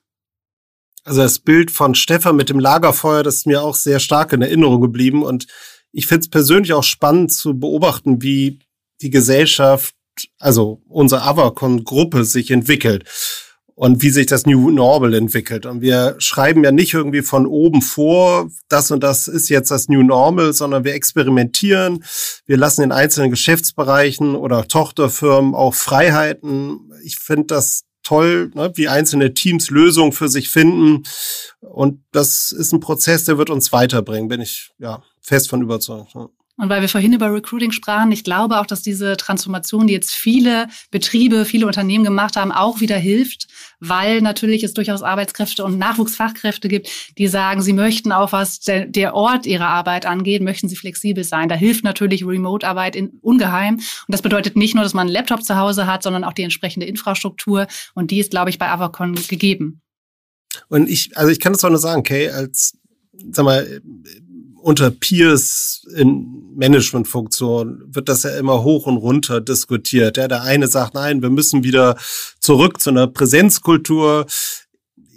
Also 1.06 1.22
das 1.22 1.40
Bild 1.40 1.72
von 1.72 1.96
Stefan 1.96 2.36
mit 2.36 2.50
dem 2.50 2.60
Lagerfeuer, 2.60 3.24
das 3.24 3.36
ist 3.36 3.48
mir 3.48 3.62
auch 3.62 3.76
sehr 3.76 4.02
stark 4.02 4.34
in 4.34 4.42
Erinnerung 4.42 4.82
geblieben 4.82 5.24
und 5.24 5.48
ich 5.96 6.08
finde 6.08 6.22
es 6.22 6.30
persönlich 6.30 6.74
auch 6.74 6.84
spannend 6.84 7.32
zu 7.32 7.58
beobachten, 7.58 8.22
wie 8.22 8.60
die 9.02 9.10
Gesellschaft, 9.10 9.96
also 10.40 10.82
unsere 10.90 11.22
Avacon-Gruppe 11.22 12.26
sich 12.26 12.52
entwickelt 12.52 13.06
und 13.76 14.02
wie 14.02 14.10
sich 14.10 14.26
das 14.26 14.46
New 14.46 14.72
Normal 14.72 15.14
entwickelt. 15.14 15.66
Und 15.66 15.80
wir 15.80 16.16
schreiben 16.18 16.66
ja 16.66 16.74
nicht 16.74 16.94
irgendwie 16.94 17.22
von 17.22 17.46
oben 17.46 17.82
vor, 17.82 18.50
das 18.68 18.92
und 18.92 19.04
das 19.04 19.30
ist 19.30 19.48
jetzt 19.48 19.72
das 19.72 19.88
New 19.88 20.04
Normal, 20.04 20.52
sondern 20.52 20.84
wir 20.84 20.94
experimentieren. 20.94 22.04
Wir 22.46 22.58
lassen 22.58 22.84
in 22.84 22.92
einzelnen 22.92 23.30
Geschäftsbereichen 23.30 24.36
oder 24.36 24.68
Tochterfirmen 24.68 25.56
auch 25.56 25.76
Freiheiten. 25.76 26.92
Ich 27.06 27.20
finde 27.20 27.48
das 27.48 27.84
toll, 28.06 28.52
ne, 28.54 28.72
wie 28.76 28.88
einzelne 28.88 29.34
Teams 29.34 29.70
Lösungen 29.70 30.14
für 30.14 30.30
sich 30.30 30.50
finden. 30.50 31.04
Und 31.60 32.02
das 32.14 32.54
ist 32.54 32.72
ein 32.72 32.80
Prozess, 32.80 33.26
der 33.26 33.38
wird 33.38 33.50
uns 33.50 33.74
weiterbringen, 33.74 34.30
bin 34.30 34.40
ich 34.40 34.72
ja 34.78 35.04
fest 35.22 35.50
von 35.50 35.62
überzeugt. 35.62 36.14
Ja. 36.14 36.30
Und 36.58 36.70
weil 36.70 36.82
wir 36.82 36.88
vorhin 36.88 37.12
über 37.12 37.34
Recruiting 37.34 37.72
sprachen, 37.72 38.14
ich 38.14 38.24
glaube 38.24 38.60
auch, 38.60 38.66
dass 38.66 38.82
diese 38.82 39.18
Transformation, 39.18 39.88
die 39.88 39.94
jetzt 39.94 40.14
viele 40.14 40.68
Betriebe, 40.90 41.44
viele 41.44 41.68
Unternehmen 41.68 42.06
gemacht 42.06 42.38
haben, 42.38 42.54
auch 42.54 42.80
wieder 42.80 42.98
hilft, 42.98 43.48
weil 43.82 44.22
natürlich 44.22 44.64
es 44.64 44.74
durchaus 44.74 45.04
Arbeitskräfte 45.04 45.66
und 45.66 45.78
Nachwuchsfachkräfte 45.78 46.70
gibt, 46.70 46.90
die 47.18 47.28
sagen, 47.28 47.62
sie 47.62 47.74
möchten 47.74 48.14
auch, 48.14 48.32
was 48.32 48.62
der, 48.62 49.14
Ort 49.14 49.46
ihrer 49.46 49.68
Arbeit 49.68 50.06
angeht, 50.06 50.42
möchten 50.42 50.70
sie 50.70 50.78
flexibel 50.78 51.26
sein. 51.26 51.50
Da 51.50 51.56
hilft 51.56 51.84
natürlich 51.84 52.26
Remote-Arbeit 52.26 52.98
ungeheim. 53.22 53.76
Und 53.76 53.84
das 54.08 54.22
bedeutet 54.22 54.56
nicht 54.56 54.76
nur, 54.76 54.84
dass 54.84 54.94
man 54.94 55.08
einen 55.08 55.14
Laptop 55.14 55.44
zu 55.44 55.58
Hause 55.58 55.88
hat, 55.88 56.04
sondern 56.04 56.24
auch 56.24 56.34
die 56.34 56.44
entsprechende 56.44 56.86
Infrastruktur. 56.86 57.68
Und 57.96 58.12
die 58.12 58.20
ist, 58.20 58.32
glaube 58.32 58.50
ich, 58.50 58.60
bei 58.60 58.70
Avacon 58.70 59.16
gegeben. 59.28 59.82
Und 60.70 60.90
ich, 60.90 61.18
also 61.18 61.32
ich 61.32 61.42
kann 61.42 61.52
das 61.52 61.66
auch 61.66 61.70
nur 61.70 61.80
sagen, 61.80 62.04
Kay, 62.04 62.30
als, 62.30 62.78
sag 63.32 63.44
mal, 63.44 63.82
unter 64.66 64.90
Peers 64.90 65.86
in 65.96 66.45
Managementfunktion 66.56 67.84
wird 67.88 68.10
das 68.10 68.24
ja 68.24 68.32
immer 68.38 68.64
hoch 68.64 68.88
und 68.88 68.98
runter 68.98 69.42
diskutiert. 69.42 70.18
Ja, 70.18 70.28
der 70.28 70.44
eine 70.44 70.68
sagt, 70.68 70.94
nein, 70.94 71.22
wir 71.22 71.30
müssen 71.30 71.64
wieder 71.64 71.98
zurück 72.40 72.82
zu 72.82 72.90
einer 72.90 73.08
Präsenzkultur. 73.08 74.26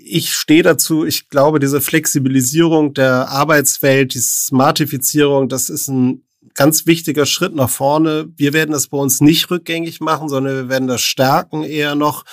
Ich 0.05 0.33
stehe 0.33 0.63
dazu, 0.63 1.05
ich 1.05 1.29
glaube, 1.29 1.61
diese 1.61 1.81
Flexibilisierung 1.81 2.95
der 2.95 3.29
Arbeitswelt, 3.29 4.15
die 4.15 4.21
Smartifizierung, 4.21 5.49
das 5.49 5.69
ist 5.69 5.89
ein 5.89 6.25
ganz 6.55 6.87
wichtiger 6.87 7.25
Schritt 7.25 7.55
nach 7.55 7.71
vorne. 7.71 8.29
Wir 8.37 8.53
werden 8.53 8.73
das 8.73 8.89
bei 8.89 8.99
uns 8.99 9.21
nicht 9.21 9.51
rückgängig 9.51 10.01
machen, 10.01 10.29
sondern 10.29 10.57
wir 10.57 10.69
werden 10.69 10.89
das 10.89 11.03
stärken 11.03 11.63
eher 11.63 11.95
noch. 11.95 12.25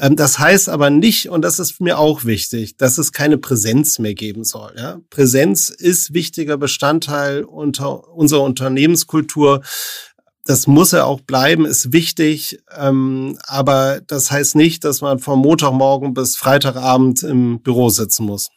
Ähm, 0.00 0.16
das 0.16 0.38
heißt 0.38 0.68
aber 0.68 0.90
nicht, 0.90 1.28
und 1.28 1.42
das 1.42 1.58
ist 1.58 1.80
mir 1.80 1.98
auch 1.98 2.24
wichtig, 2.24 2.76
dass 2.76 2.98
es 2.98 3.12
keine 3.12 3.38
Präsenz 3.38 3.98
mehr 3.98 4.14
geben 4.14 4.44
soll. 4.44 4.72
Ja? 4.76 5.00
Präsenz 5.10 5.68
ist 5.68 6.14
wichtiger 6.14 6.56
Bestandteil 6.56 7.44
unter 7.44 8.08
unserer 8.08 8.42
Unternehmenskultur. 8.42 9.62
Das 10.46 10.66
muss 10.66 10.94
er 10.94 11.06
auch 11.06 11.20
bleiben, 11.20 11.66
ist 11.66 11.92
wichtig. 11.92 12.60
Ähm, 12.76 13.38
aber 13.46 14.00
das 14.06 14.30
heißt 14.30 14.56
nicht, 14.56 14.84
dass 14.84 15.02
man 15.02 15.18
von 15.18 15.38
Montagmorgen 15.38 16.14
bis 16.14 16.36
Freitagabend 16.36 17.22
im 17.22 17.60
Büro 17.60 17.90
sitzen 17.90 18.24
muss. 18.24 18.48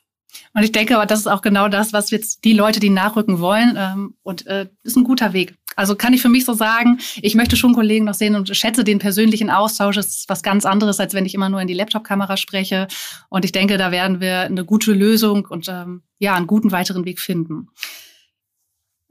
Und 0.54 0.64
ich 0.64 0.72
denke 0.72 0.96
aber, 0.96 1.06
das 1.06 1.20
ist 1.20 1.28
auch 1.28 1.42
genau 1.42 1.68
das, 1.68 1.94
was 1.94 2.12
jetzt 2.12 2.44
die 2.44 2.54
Leute, 2.54 2.80
die 2.80 2.90
nachrücken 2.90 3.40
wollen. 3.40 3.76
Ähm, 3.78 4.16
und 4.24 4.46
äh, 4.48 4.68
ist 4.84 4.96
ein 4.96 5.04
guter 5.04 5.34
Weg. 5.34 5.56
Also 5.76 5.96
kann 5.96 6.14
ich 6.14 6.22
für 6.22 6.30
mich 6.30 6.46
so 6.46 6.54
sagen, 6.54 7.00
ich 7.22 7.36
möchte 7.36 7.56
schon 7.56 7.74
Kollegen 7.74 8.06
noch 8.06 8.14
sehen 8.14 8.36
und 8.36 8.56
schätze 8.56 8.84
den 8.84 9.00
persönlichen 9.00 9.50
Austausch. 9.50 9.96
Das 9.96 10.08
ist 10.08 10.30
was 10.30 10.44
ganz 10.44 10.66
anderes, 10.66 11.00
als 11.00 11.14
wenn 11.14 11.26
ich 11.26 11.34
immer 11.34 11.50
nur 11.50 11.62
in 11.62 11.68
die 11.68 11.74
Laptop-Kamera 11.74 12.38
spreche. 12.38 12.88
Und 13.30 13.46
ich 13.46 13.52
denke, 13.52 13.78
da 13.78 13.92
werden 13.92 14.20
wir 14.20 14.42
eine 14.42 14.66
gute 14.66 14.94
Lösung 14.94 15.46
und 15.48 15.68
ähm, 15.70 16.04
ja, 16.20 16.36
einen 16.36 16.48
guten 16.48 16.72
weiteren 16.72 17.06
Weg 17.06 17.20
finden. 17.20 17.70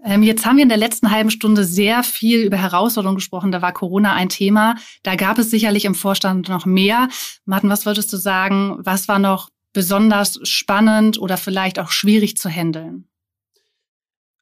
Ähm, 0.04 0.22
jetzt 0.22 0.44
haben 0.44 0.56
wir 0.56 0.64
in 0.64 0.68
der 0.68 0.78
letzten 0.78 1.10
halben 1.10 1.30
Stunde 1.30 1.64
sehr 1.64 2.02
viel 2.02 2.40
über 2.40 2.56
Herausforderungen 2.56 3.16
gesprochen. 3.16 3.52
Da 3.52 3.62
war 3.62 3.72
Corona 3.72 4.14
ein 4.14 4.28
Thema. 4.28 4.74
Da 5.02 5.14
gab 5.14 5.38
es 5.38 5.50
sicherlich 5.50 5.84
im 5.84 5.94
Vorstand 5.94 6.48
noch 6.48 6.66
mehr. 6.66 7.08
Martin, 7.44 7.70
was 7.70 7.86
würdest 7.86 8.12
du 8.12 8.16
sagen? 8.16 8.78
Was 8.80 9.06
war 9.06 9.20
noch 9.20 9.48
besonders 9.72 10.38
spannend 10.42 11.18
oder 11.18 11.36
vielleicht 11.36 11.78
auch 11.78 11.90
schwierig 11.90 12.36
zu 12.36 12.48
handeln? 12.48 13.08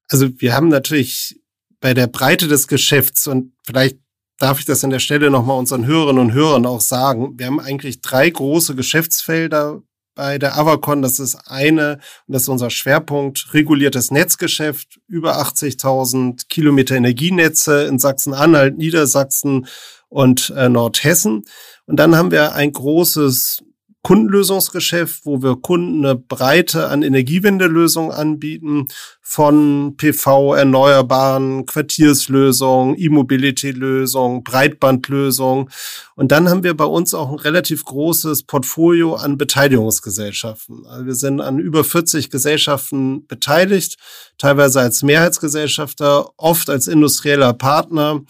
Also 0.08 0.28
wir 0.40 0.54
haben 0.54 0.68
natürlich 0.68 1.40
bei 1.80 1.94
der 1.94 2.06
Breite 2.06 2.48
des 2.48 2.66
Geschäfts 2.68 3.26
und 3.26 3.52
vielleicht 3.64 3.98
darf 4.38 4.58
ich 4.58 4.64
das 4.64 4.82
an 4.84 4.90
der 4.90 4.98
Stelle 4.98 5.30
nochmal 5.30 5.58
unseren 5.58 5.86
Hörerinnen 5.86 6.22
und 6.22 6.32
Hörern 6.32 6.66
auch 6.66 6.80
sagen. 6.80 7.38
Wir 7.38 7.46
haben 7.46 7.60
eigentlich 7.60 8.00
drei 8.00 8.28
große 8.28 8.74
Geschäftsfelder 8.74 9.82
bei 10.14 10.38
der 10.38 10.58
Avacon. 10.58 11.02
Das 11.02 11.18
ist 11.18 11.36
eine, 11.46 12.00
und 12.26 12.34
das 12.34 12.42
ist 12.42 12.48
unser 12.48 12.70
Schwerpunkt, 12.70 13.54
reguliertes 13.54 14.10
Netzgeschäft, 14.10 14.98
über 15.06 15.40
80.000 15.40 16.48
Kilometer 16.48 16.96
Energienetze 16.96 17.84
in 17.84 17.98
Sachsen-Anhalt, 17.98 18.76
Niedersachsen 18.76 19.66
und 20.08 20.50
äh, 20.56 20.68
Nordhessen. 20.68 21.44
Und 21.86 21.96
dann 21.96 22.16
haben 22.16 22.30
wir 22.30 22.54
ein 22.54 22.72
großes 22.72 23.62
Kundenlösungsgeschäft, 24.02 25.26
wo 25.26 25.42
wir 25.42 25.56
Kunden 25.56 26.04
eine 26.04 26.16
Breite 26.16 26.88
an 26.88 27.02
Energiewendelösungen 27.02 28.10
anbieten, 28.12 28.88
von 29.30 29.94
PV, 29.96 30.54
Erneuerbaren, 30.54 31.64
Quartierslösungen, 31.64 32.96
E-Mobility-Lösungen, 32.98 34.42
Breitbandlösungen. 34.42 35.68
Und 36.16 36.32
dann 36.32 36.48
haben 36.48 36.64
wir 36.64 36.76
bei 36.76 36.84
uns 36.84 37.14
auch 37.14 37.30
ein 37.30 37.38
relativ 37.38 37.84
großes 37.84 38.42
Portfolio 38.42 39.14
an 39.14 39.38
Beteiligungsgesellschaften. 39.38 40.84
Also 40.86 41.06
wir 41.06 41.14
sind 41.14 41.40
an 41.40 41.60
über 41.60 41.84
40 41.84 42.30
Gesellschaften 42.30 43.26
beteiligt, 43.28 43.98
teilweise 44.36 44.80
als 44.80 45.04
Mehrheitsgesellschafter, 45.04 46.30
oft 46.36 46.68
als 46.68 46.88
industrieller 46.88 47.52
Partner. 47.52 48.22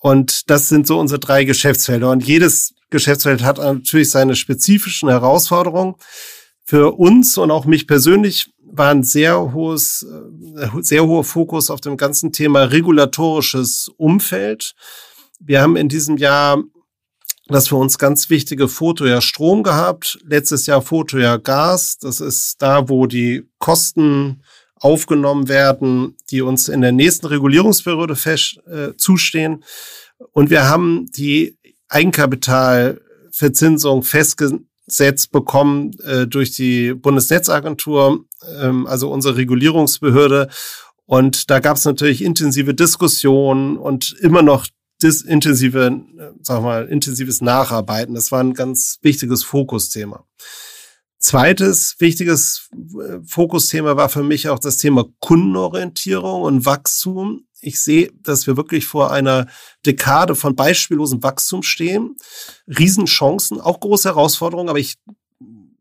Und 0.00 0.50
das 0.50 0.68
sind 0.68 0.86
so 0.88 0.98
unsere 0.98 1.20
drei 1.20 1.44
Geschäftsfelder. 1.44 2.10
Und 2.10 2.26
jedes 2.26 2.74
Geschäftsfeld 2.94 3.42
hat 3.42 3.58
natürlich 3.58 4.10
seine 4.10 4.36
spezifischen 4.36 5.08
Herausforderungen. 5.08 5.96
Für 6.64 6.92
uns 6.92 7.36
und 7.36 7.50
auch 7.50 7.66
mich 7.66 7.86
persönlich 7.86 8.50
war 8.62 8.90
ein 8.90 9.02
sehr 9.02 9.52
hohes, 9.52 10.06
äh, 10.56 10.68
sehr 10.80 11.04
hoher 11.04 11.24
Fokus 11.24 11.70
auf 11.70 11.80
dem 11.80 11.96
ganzen 11.96 12.32
Thema 12.32 12.62
regulatorisches 12.62 13.90
Umfeld. 13.96 14.74
Wir 15.40 15.60
haben 15.60 15.76
in 15.76 15.88
diesem 15.88 16.16
Jahr 16.16 16.62
das 17.48 17.68
für 17.68 17.76
uns 17.76 17.98
ganz 17.98 18.30
wichtige 18.30 18.68
Fotojahr 18.68 19.20
Strom 19.20 19.62
gehabt, 19.62 20.18
letztes 20.24 20.64
Jahr 20.66 20.80
Fotojahr 20.80 21.38
Gas. 21.38 21.98
Das 21.98 22.20
ist 22.20 22.62
da, 22.62 22.88
wo 22.88 23.06
die 23.06 23.46
Kosten 23.58 24.42
aufgenommen 24.76 25.48
werden, 25.48 26.16
die 26.30 26.42
uns 26.42 26.68
in 26.68 26.80
der 26.80 26.92
nächsten 26.92 27.26
Regulierungsperiode 27.26 28.16
fest, 28.16 28.60
äh, 28.66 28.96
zustehen. 28.96 29.64
Und 30.32 30.50
wir 30.50 30.68
haben 30.68 31.06
die 31.14 31.58
Eigenkapitalverzinsung 31.88 34.02
festgesetzt 34.02 35.32
bekommen 35.32 35.92
äh, 36.00 36.26
durch 36.26 36.52
die 36.52 36.94
Bundesnetzagentur, 36.94 38.24
ähm, 38.60 38.86
also 38.86 39.10
unsere 39.10 39.36
Regulierungsbehörde. 39.36 40.48
Und 41.06 41.50
da 41.50 41.60
gab 41.60 41.76
es 41.76 41.84
natürlich 41.84 42.22
intensive 42.22 42.74
Diskussionen 42.74 43.76
und 43.76 44.16
immer 44.20 44.42
noch 44.42 44.66
dis 45.02 45.22
intensive, 45.22 46.02
äh, 46.18 46.30
sag 46.42 46.62
mal, 46.62 46.86
intensives 46.86 47.40
Nacharbeiten. 47.40 48.14
Das 48.14 48.32
war 48.32 48.40
ein 48.40 48.54
ganz 48.54 48.98
wichtiges 49.02 49.44
Fokusthema. 49.44 50.24
Zweites 51.18 51.96
wichtiges 52.00 52.68
äh, 52.72 53.18
Fokusthema 53.26 53.96
war 53.96 54.08
für 54.08 54.22
mich 54.22 54.48
auch 54.48 54.58
das 54.58 54.76
Thema 54.76 55.04
Kundenorientierung 55.20 56.42
und 56.42 56.66
Wachstum 56.66 57.46
ich 57.64 57.82
sehe, 57.82 58.12
dass 58.22 58.46
wir 58.46 58.56
wirklich 58.56 58.86
vor 58.86 59.10
einer 59.10 59.46
Dekade 59.86 60.34
von 60.34 60.54
beispiellosem 60.54 61.22
Wachstum 61.22 61.62
stehen. 61.62 62.16
Riesenchancen, 62.66 63.60
auch 63.60 63.80
große 63.80 64.08
Herausforderungen, 64.08 64.68
aber 64.68 64.78
ich 64.78 64.96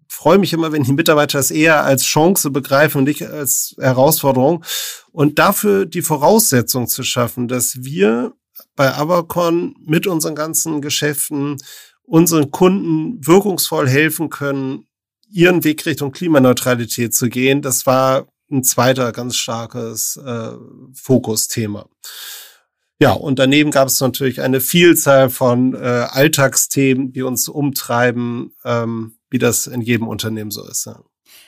freue 0.08 0.38
mich 0.38 0.54
immer, 0.54 0.72
wenn 0.72 0.84
die 0.84 0.94
Mitarbeiter 0.94 1.40
es 1.40 1.52
eher 1.52 1.84
als 1.84 2.04
Chance 2.04 2.52
begreifen 2.52 3.00
und 3.00 3.04
nicht 3.06 3.24
als 3.24 3.76
Herausforderung. 3.80 4.64
Und 5.12 5.40
dafür 5.40 5.86
die 5.86 6.02
Voraussetzung 6.02 6.88
zu 6.88 7.04
schaffen, 7.04 7.48
dass 7.48 7.84
wir 7.84 8.34
bei 8.76 8.94
Avacon 8.96 9.76
mit 9.86 10.08
unseren 10.08 10.36
ganzen 10.36 10.82
Geschäften 10.82 11.58
unseren 12.04 12.52
Kunden 12.52 13.26
wirkungsvoll 13.26 13.88
helfen 13.88 14.30
können, 14.30 14.86
ihren 15.30 15.64
Weg 15.64 15.86
Richtung 15.86 16.12
Klimaneutralität 16.12 17.14
zu 17.14 17.30
gehen. 17.30 17.62
Das 17.62 17.86
war 17.86 18.28
ein 18.54 18.64
zweiter 18.64 19.12
ganz 19.12 19.36
starkes 19.36 20.18
äh, 20.18 20.52
Fokusthema. 20.94 21.88
Ja, 23.00 23.12
und 23.12 23.40
daneben 23.40 23.72
gab 23.72 23.88
es 23.88 24.00
natürlich 24.00 24.42
eine 24.42 24.62
Vielzahl 24.62 25.30
von 25.30 25.74
äh, 25.74 25.78
Alltagsthemen, 25.78 27.12
die 27.12 27.24
uns 27.24 27.50
umtreiben, 27.50 28.56
ähm, 28.64 29.18
wie 29.30 29.40
das 29.40 29.68
in 29.68 29.82
jedem 29.82 30.08
Unternehmen 30.08 30.52
so 30.52 30.66
ist. 30.66 30.86
Ja. 30.86 31.02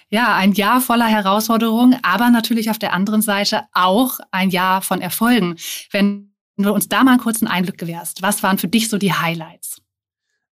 Ja, 0.09 0.35
ein 0.35 0.53
Jahr 0.53 0.81
voller 0.81 1.07
Herausforderungen, 1.07 1.97
aber 2.03 2.29
natürlich 2.29 2.69
auf 2.69 2.79
der 2.79 2.93
anderen 2.93 3.21
Seite 3.21 3.63
auch 3.73 4.19
ein 4.31 4.49
Jahr 4.49 4.81
von 4.81 5.01
Erfolgen. 5.01 5.55
Wenn 5.91 6.35
du 6.57 6.73
uns 6.73 6.87
da 6.89 7.03
mal 7.03 7.11
einen 7.11 7.19
kurzen 7.19 7.47
Einblick 7.47 7.77
gewährst, 7.77 8.21
was 8.21 8.43
waren 8.43 8.57
für 8.57 8.67
dich 8.67 8.89
so 8.89 8.97
die 8.97 9.13
Highlights? 9.13 9.81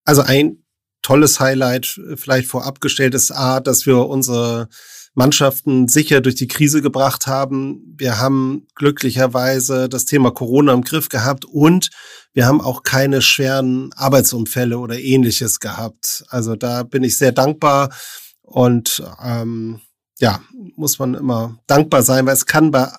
Also 0.05 0.21
ein 0.21 0.63
tolles 1.01 1.39
Highlight 1.39 1.99
äh, 2.09 2.17
vielleicht 2.17 2.47
vorab 2.47 2.81
gestellt 2.81 3.13
ist 3.13 3.31
A, 3.31 3.59
dass 3.59 3.85
wir 3.85 4.07
unsere 4.07 4.69
Mannschaften 5.13 5.87
sicher 5.87 6.21
durch 6.21 6.35
die 6.35 6.47
Krise 6.47 6.81
gebracht 6.81 7.27
haben. 7.27 7.95
Wir 7.97 8.19
haben 8.19 8.65
glücklicherweise 8.75 9.87
das 9.87 10.05
Thema 10.05 10.31
Corona 10.31 10.73
im 10.73 10.83
Griff 10.83 11.09
gehabt 11.09 11.45
und 11.45 11.91
wir 12.33 12.47
haben 12.47 12.61
auch 12.61 12.83
keine 12.83 13.21
schweren 13.21 13.91
Arbeitsunfälle 13.93 14.79
oder 14.79 14.99
ähnliches 14.99 15.59
gehabt. 15.59 16.23
Also 16.29 16.55
da 16.55 16.83
bin 16.83 17.03
ich 17.03 17.17
sehr 17.17 17.31
dankbar 17.31 17.93
und 18.41 19.03
ähm, 19.23 19.81
ja, 20.19 20.41
muss 20.75 20.97
man 20.97 21.13
immer 21.13 21.59
dankbar 21.67 22.01
sein, 22.01 22.25
weil 22.25 22.33
es 22.33 22.45
kann 22.45 22.71
bei 22.71 22.91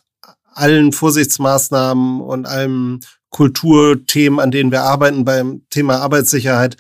allen 0.52 0.92
Vorsichtsmaßnahmen 0.92 2.20
und 2.20 2.46
allen 2.46 3.00
Kulturthemen, 3.30 4.38
an 4.38 4.52
denen 4.52 4.70
wir 4.70 4.82
arbeiten 4.82 5.24
beim 5.24 5.62
Thema 5.68 5.96
Arbeitssicherheit, 6.00 6.76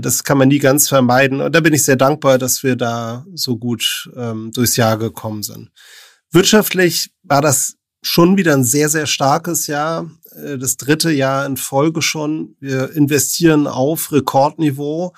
das 0.00 0.24
kann 0.24 0.38
man 0.38 0.48
nie 0.48 0.58
ganz 0.58 0.88
vermeiden. 0.88 1.40
Und 1.40 1.54
da 1.54 1.60
bin 1.60 1.74
ich 1.74 1.84
sehr 1.84 1.96
dankbar, 1.96 2.38
dass 2.38 2.62
wir 2.62 2.76
da 2.76 3.24
so 3.34 3.56
gut 3.56 4.10
ähm, 4.16 4.50
durchs 4.52 4.76
Jahr 4.76 4.98
gekommen 4.98 5.42
sind. 5.42 5.70
Wirtschaftlich 6.30 7.10
war 7.22 7.40
das 7.40 7.74
schon 8.02 8.36
wieder 8.36 8.54
ein 8.54 8.64
sehr, 8.64 8.88
sehr 8.88 9.06
starkes 9.06 9.66
Jahr. 9.66 10.10
Äh, 10.32 10.58
das 10.58 10.76
dritte 10.76 11.10
Jahr 11.10 11.46
in 11.46 11.56
Folge 11.56 12.02
schon. 12.02 12.56
Wir 12.60 12.92
investieren 12.92 13.66
auf 13.66 14.12
Rekordniveau. 14.12 15.14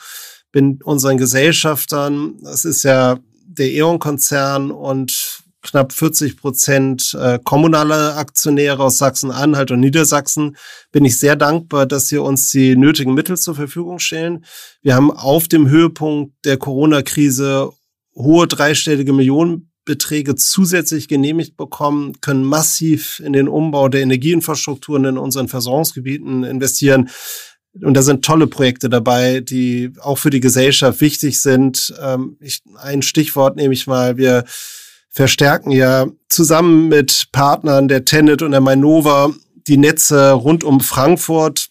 Bin 0.53 0.81
unseren 0.83 1.16
Gesellschaftern, 1.16 2.38
das 2.42 2.64
ist 2.64 2.83
ja 2.83 3.20
der 3.44 3.70
E.ON-Konzern 3.70 4.73
und 4.73 5.39
knapp 5.62 5.92
40 5.92 6.37
Prozent 6.37 7.16
äh, 7.20 7.38
kommunale 7.42 8.14
Aktionäre 8.14 8.83
aus 8.83 8.99
Sachsen-Anhalt 8.99 9.70
und 9.70 9.81
Niedersachsen, 9.81 10.57
bin 10.92 11.05
ich 11.05 11.18
sehr 11.18 11.37
dankbar, 11.37 11.87
dass 11.87 12.09
sie 12.09 12.18
uns 12.18 12.51
die 12.51 12.77
nötigen 12.77 13.14
Mittel 13.14 13.37
zur 13.37 13.55
Verfügung 13.55 13.99
stellen. 13.99 14.44
Wir 14.83 14.94
haben 14.94 15.11
auf 15.11 15.49
dem 15.49 15.68
Höhepunkt 15.68 16.33
der 16.44 16.57
Corona-Krise 16.57 17.70
hohe 18.14 18.46
dreistellige 18.46 19.12
Millionenbeträge 19.12 20.35
zusätzlich 20.35 21.09
genehmigt 21.09 21.57
bekommen, 21.57 22.20
können 22.20 22.44
massiv 22.44 23.20
in 23.25 23.33
den 23.33 23.49
Umbau 23.49 23.88
der 23.88 24.03
Energieinfrastrukturen 24.03 25.05
in 25.05 25.18
unseren 25.18 25.49
Versorgungsgebieten 25.49 26.44
investieren. 26.44 27.11
Und 27.73 27.94
da 27.94 28.03
sind 28.03 28.25
tolle 28.25 28.49
Projekte 28.49 28.88
dabei, 28.88 29.40
die 29.40 29.92
auch 30.01 30.18
für 30.18 30.31
die 30.31 30.40
Gesellschaft 30.40 31.01
wichtig 31.01 31.40
sind. 31.40 31.94
Ähm, 32.03 32.37
ich, 32.40 32.62
ein 32.77 33.03
Stichwort 33.03 33.57
nehme 33.57 33.75
ich 33.75 33.87
mal. 33.87 34.16
Wir 34.16 34.44
verstärken 35.11 35.70
ja 35.70 36.07
zusammen 36.29 36.88
mit 36.88 37.29
Partnern 37.33 37.88
der 37.88 38.05
Tenet 38.05 38.42
und 38.42 38.53
der 38.53 38.61
Mainova 38.61 39.33
die 39.66 39.77
Netze 39.77 40.33
rund 40.33 40.64
um 40.64 40.81
Frankfurt, 40.81 41.68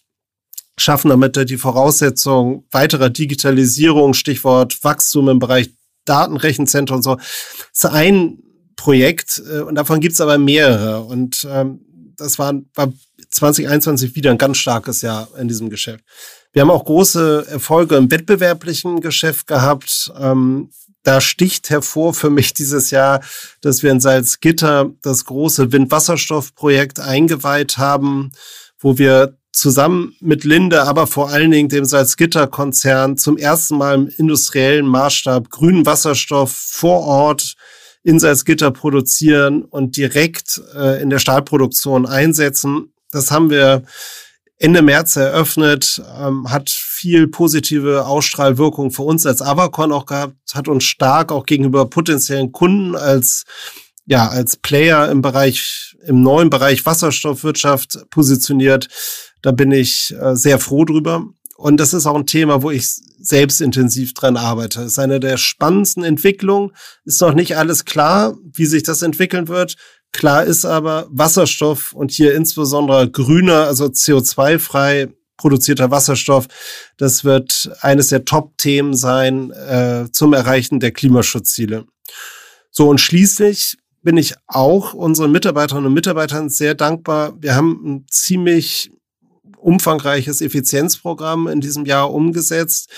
schaffen 0.78 1.10
damit 1.10 1.36
die 1.50 1.56
Voraussetzung 1.56 2.64
weiterer 2.70 3.10
Digitalisierung, 3.10 4.14
Stichwort 4.14 4.82
Wachstum 4.82 5.28
im 5.28 5.38
Bereich 5.38 5.70
Datenrechenzentren 6.04 6.96
und 6.96 7.02
so. 7.02 7.16
Das 7.16 7.84
ist 7.84 7.86
ein 7.86 8.38
Projekt 8.76 9.42
äh, 9.50 9.60
und 9.60 9.74
davon 9.74 10.00
gibt 10.00 10.14
es 10.14 10.20
aber 10.20 10.38
mehrere. 10.38 11.02
Und 11.02 11.46
ähm, 11.50 11.80
das 12.16 12.38
war, 12.38 12.54
war 12.74 12.92
2021 13.30 14.14
wieder 14.14 14.30
ein 14.30 14.38
ganz 14.38 14.56
starkes 14.56 15.02
Jahr 15.02 15.28
in 15.38 15.48
diesem 15.48 15.68
Geschäft. 15.68 16.04
Wir 16.52 16.62
haben 16.62 16.70
auch 16.70 16.84
große 16.84 17.46
Erfolge 17.48 17.96
im 17.96 18.10
wettbewerblichen 18.10 19.00
Geschäft 19.00 19.46
gehabt. 19.46 20.10
Ähm, 20.18 20.70
da 21.02 21.20
sticht 21.20 21.70
hervor 21.70 22.14
für 22.14 22.30
mich 22.30 22.54
dieses 22.54 22.90
Jahr, 22.90 23.20
dass 23.60 23.82
wir 23.82 23.90
in 23.90 24.00
Salzgitter 24.00 24.90
das 25.02 25.24
große 25.24 25.72
Windwasserstoffprojekt 25.72 27.00
eingeweiht 27.00 27.78
haben, 27.78 28.32
wo 28.78 28.98
wir 28.98 29.36
zusammen 29.52 30.14
mit 30.20 30.44
Linde, 30.44 30.84
aber 30.84 31.06
vor 31.06 31.30
allen 31.30 31.50
Dingen 31.50 31.68
dem 31.68 31.84
Salzgitter-Konzern 31.84 33.16
zum 33.16 33.36
ersten 33.36 33.76
Mal 33.76 33.94
im 33.94 34.08
industriellen 34.16 34.86
Maßstab 34.86 35.50
grünen 35.50 35.86
Wasserstoff 35.86 36.52
vor 36.52 37.00
Ort 37.00 37.54
in 38.02 38.18
Salzgitter 38.18 38.70
produzieren 38.70 39.64
und 39.64 39.96
direkt 39.96 40.60
äh, 40.74 41.02
in 41.02 41.10
der 41.10 41.18
Stahlproduktion 41.18 42.06
einsetzen. 42.06 42.92
Das 43.10 43.30
haben 43.30 43.50
wir 43.50 43.82
Ende 44.56 44.82
März 44.82 45.16
eröffnet, 45.16 46.02
ähm, 46.18 46.50
hat 46.50 46.70
viel 47.00 47.28
positive 47.28 48.04
Ausstrahlwirkung 48.04 48.90
für 48.90 49.02
uns 49.02 49.24
als 49.24 49.40
Avacon 49.40 49.90
auch 49.90 50.04
gehabt, 50.04 50.34
hat 50.52 50.68
uns 50.68 50.84
stark 50.84 51.32
auch 51.32 51.46
gegenüber 51.46 51.88
potenziellen 51.88 52.52
Kunden 52.52 52.94
als 52.94 53.44
ja, 54.06 54.28
als 54.28 54.56
Player 54.56 55.08
im 55.08 55.22
Bereich, 55.22 55.96
im 56.04 56.22
neuen 56.22 56.50
Bereich 56.50 56.84
Wasserstoffwirtschaft 56.84 58.10
positioniert. 58.10 58.88
Da 59.40 59.52
bin 59.52 59.70
ich 59.70 60.14
äh, 60.20 60.34
sehr 60.34 60.58
froh 60.58 60.84
drüber. 60.84 61.28
Und 61.56 61.78
das 61.78 61.94
ist 61.94 62.06
auch 62.06 62.16
ein 62.16 62.26
Thema, 62.26 62.62
wo 62.62 62.70
ich 62.70 62.86
selbst 63.20 63.60
intensiv 63.60 64.12
dran 64.14 64.36
arbeite. 64.36 64.80
Das 64.80 64.92
ist 64.92 64.98
eine 64.98 65.20
der 65.20 65.36
spannendsten 65.36 66.02
Entwicklungen. 66.02 66.72
Ist 67.04 67.20
noch 67.20 67.34
nicht 67.34 67.56
alles 67.56 67.84
klar, 67.84 68.36
wie 68.52 68.66
sich 68.66 68.82
das 68.82 69.02
entwickeln 69.02 69.46
wird. 69.46 69.76
Klar 70.12 70.44
ist 70.44 70.64
aber, 70.64 71.06
Wasserstoff 71.10 71.92
und 71.92 72.10
hier 72.10 72.34
insbesondere 72.34 73.08
grüner, 73.10 73.66
also 73.66 73.84
CO2-frei 73.86 75.08
produzierter 75.40 75.90
Wasserstoff. 75.90 76.46
Das 76.98 77.24
wird 77.24 77.70
eines 77.80 78.08
der 78.08 78.26
Top-Themen 78.26 78.94
sein 78.94 79.50
äh, 79.50 80.04
zum 80.12 80.34
Erreichen 80.34 80.80
der 80.80 80.92
Klimaschutzziele. 80.92 81.86
So, 82.70 82.88
und 82.88 83.00
schließlich 83.00 83.78
bin 84.02 84.18
ich 84.18 84.34
auch 84.46 84.92
unseren 84.92 85.32
Mitarbeiterinnen 85.32 85.86
und 85.86 85.94
Mitarbeitern 85.94 86.50
sehr 86.50 86.74
dankbar. 86.74 87.32
Wir 87.40 87.54
haben 87.54 87.80
ein 87.84 88.06
ziemlich 88.10 88.90
umfangreiches 89.56 90.42
Effizienzprogramm 90.42 91.48
in 91.48 91.62
diesem 91.62 91.86
Jahr 91.86 92.12
umgesetzt. 92.12 92.90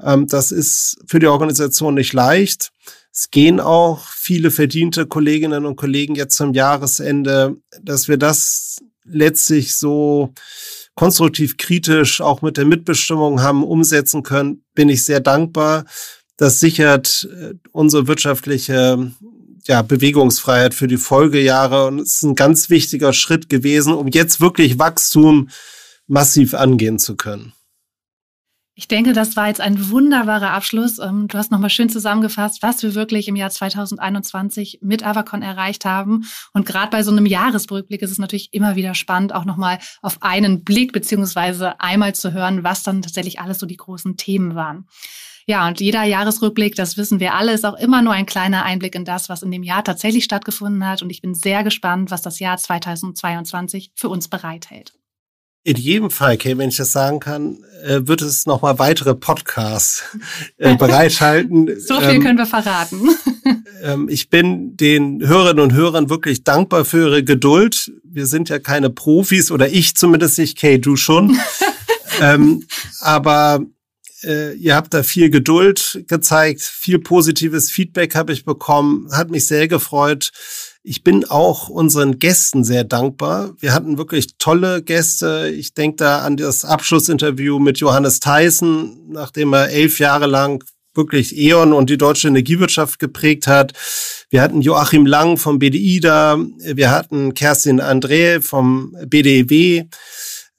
Ähm, 0.00 0.28
das 0.28 0.52
ist 0.52 0.96
für 1.06 1.18
die 1.18 1.26
Organisation 1.26 1.94
nicht 1.94 2.12
leicht. 2.12 2.70
Es 3.12 3.32
gehen 3.32 3.58
auch 3.58 4.06
viele 4.06 4.52
verdiente 4.52 5.06
Kolleginnen 5.06 5.66
und 5.66 5.74
Kollegen 5.74 6.14
jetzt 6.14 6.36
zum 6.36 6.54
Jahresende, 6.54 7.56
dass 7.82 8.06
wir 8.06 8.16
das 8.16 8.78
letztlich 9.04 9.74
so 9.74 10.32
konstruktiv 10.94 11.56
kritisch 11.56 12.20
auch 12.20 12.42
mit 12.42 12.56
der 12.56 12.64
Mitbestimmung 12.64 13.42
haben 13.42 13.64
umsetzen 13.64 14.22
können, 14.22 14.64
bin 14.74 14.88
ich 14.88 15.04
sehr 15.04 15.20
dankbar. 15.20 15.84
Das 16.36 16.60
sichert 16.60 17.28
äh, 17.32 17.54
unsere 17.72 18.06
wirtschaftliche 18.06 19.12
ja, 19.66 19.82
Bewegungsfreiheit 19.82 20.74
für 20.74 20.88
die 20.88 20.96
Folgejahre 20.96 21.86
und 21.86 22.00
ist 22.00 22.22
ein 22.22 22.34
ganz 22.34 22.70
wichtiger 22.70 23.12
Schritt 23.12 23.48
gewesen, 23.48 23.92
um 23.92 24.08
jetzt 24.08 24.40
wirklich 24.40 24.78
Wachstum 24.78 25.48
massiv 26.06 26.54
angehen 26.54 26.98
zu 26.98 27.16
können. 27.16 27.52
Ich 28.80 28.88
denke, 28.88 29.12
das 29.12 29.36
war 29.36 29.48
jetzt 29.48 29.60
ein 29.60 29.90
wunderbarer 29.90 30.52
Abschluss. 30.52 30.98
Ähm, 31.00 31.28
du 31.28 31.36
hast 31.36 31.50
nochmal 31.50 31.68
schön 31.68 31.90
zusammengefasst, 31.90 32.62
was 32.62 32.82
wir 32.82 32.94
wirklich 32.94 33.28
im 33.28 33.36
Jahr 33.36 33.50
2021 33.50 34.78
mit 34.80 35.04
Avacon 35.04 35.42
erreicht 35.42 35.84
haben. 35.84 36.24
Und 36.54 36.64
gerade 36.64 36.90
bei 36.90 37.02
so 37.02 37.10
einem 37.10 37.26
Jahresrückblick 37.26 38.00
ist 38.00 38.10
es 38.10 38.16
natürlich 38.16 38.54
immer 38.54 38.76
wieder 38.76 38.94
spannend, 38.94 39.34
auch 39.34 39.44
nochmal 39.44 39.80
auf 40.00 40.22
einen 40.22 40.64
Blick 40.64 40.94
beziehungsweise 40.94 41.78
einmal 41.78 42.14
zu 42.14 42.32
hören, 42.32 42.64
was 42.64 42.82
dann 42.82 43.02
tatsächlich 43.02 43.38
alles 43.38 43.58
so 43.58 43.66
die 43.66 43.76
großen 43.76 44.16
Themen 44.16 44.54
waren. 44.54 44.88
Ja, 45.44 45.68
und 45.68 45.78
jeder 45.78 46.04
Jahresrückblick, 46.04 46.74
das 46.74 46.96
wissen 46.96 47.20
wir 47.20 47.34
alle, 47.34 47.52
ist 47.52 47.66
auch 47.66 47.78
immer 47.78 48.00
nur 48.00 48.14
ein 48.14 48.24
kleiner 48.24 48.64
Einblick 48.64 48.94
in 48.94 49.04
das, 49.04 49.28
was 49.28 49.42
in 49.42 49.50
dem 49.50 49.62
Jahr 49.62 49.84
tatsächlich 49.84 50.24
stattgefunden 50.24 50.86
hat. 50.86 51.02
Und 51.02 51.10
ich 51.10 51.20
bin 51.20 51.34
sehr 51.34 51.64
gespannt, 51.64 52.10
was 52.10 52.22
das 52.22 52.38
Jahr 52.38 52.56
2022 52.56 53.90
für 53.94 54.08
uns 54.08 54.28
bereithält. 54.28 54.94
In 55.62 55.76
jedem 55.76 56.10
Fall, 56.10 56.38
Kay, 56.38 56.56
wenn 56.56 56.70
ich 56.70 56.78
das 56.78 56.92
sagen 56.92 57.20
kann, 57.20 57.58
äh, 57.84 58.00
wird 58.04 58.22
es 58.22 58.46
nochmal 58.46 58.78
weitere 58.78 59.14
Podcasts 59.14 60.04
äh, 60.56 60.74
bereithalten. 60.78 61.78
so 61.78 62.00
viel 62.00 62.16
ähm, 62.16 62.22
können 62.22 62.38
wir 62.38 62.46
verraten. 62.46 63.10
ähm, 63.82 64.08
ich 64.08 64.30
bin 64.30 64.76
den 64.78 65.26
Hörerinnen 65.26 65.62
und 65.62 65.74
Hörern 65.74 66.08
wirklich 66.08 66.44
dankbar 66.44 66.86
für 66.86 67.08
ihre 67.08 67.24
Geduld. 67.24 67.92
Wir 68.04 68.26
sind 68.26 68.48
ja 68.48 68.58
keine 68.58 68.88
Profis 68.88 69.50
oder 69.50 69.68
ich 69.68 69.96
zumindest 69.96 70.38
nicht, 70.38 70.56
Kay, 70.56 70.78
du 70.78 70.96
schon. 70.96 71.38
ähm, 72.22 72.64
aber 73.00 73.60
äh, 74.22 74.54
ihr 74.54 74.74
habt 74.74 74.94
da 74.94 75.02
viel 75.02 75.28
Geduld 75.28 76.04
gezeigt, 76.08 76.62
viel 76.62 76.98
positives 76.98 77.70
Feedback 77.70 78.14
habe 78.14 78.32
ich 78.32 78.46
bekommen, 78.46 79.08
hat 79.12 79.30
mich 79.30 79.46
sehr 79.46 79.68
gefreut. 79.68 80.30
Ich 80.82 81.04
bin 81.04 81.26
auch 81.26 81.68
unseren 81.68 82.18
Gästen 82.18 82.64
sehr 82.64 82.84
dankbar. 82.84 83.52
Wir 83.58 83.74
hatten 83.74 83.98
wirklich 83.98 84.38
tolle 84.38 84.82
Gäste. 84.82 85.52
Ich 85.54 85.74
denke 85.74 85.96
da 85.96 86.20
an 86.20 86.38
das 86.38 86.64
Abschlussinterview 86.64 87.58
mit 87.58 87.78
Johannes 87.78 88.20
Theissen, 88.20 89.10
nachdem 89.10 89.52
er 89.52 89.68
elf 89.68 89.98
Jahre 89.98 90.26
lang 90.26 90.64
wirklich 90.94 91.36
E.ON 91.36 91.74
und 91.74 91.90
die 91.90 91.98
deutsche 91.98 92.28
Energiewirtschaft 92.28 92.98
geprägt 92.98 93.46
hat. 93.46 93.74
Wir 94.30 94.40
hatten 94.40 94.62
Joachim 94.62 95.06
Lang 95.06 95.36
vom 95.36 95.58
BDI 95.58 96.00
da. 96.00 96.38
Wir 96.58 96.90
hatten 96.90 97.34
Kerstin 97.34 97.80
André 97.80 98.40
vom 98.40 98.96
BDEW. 99.06 99.84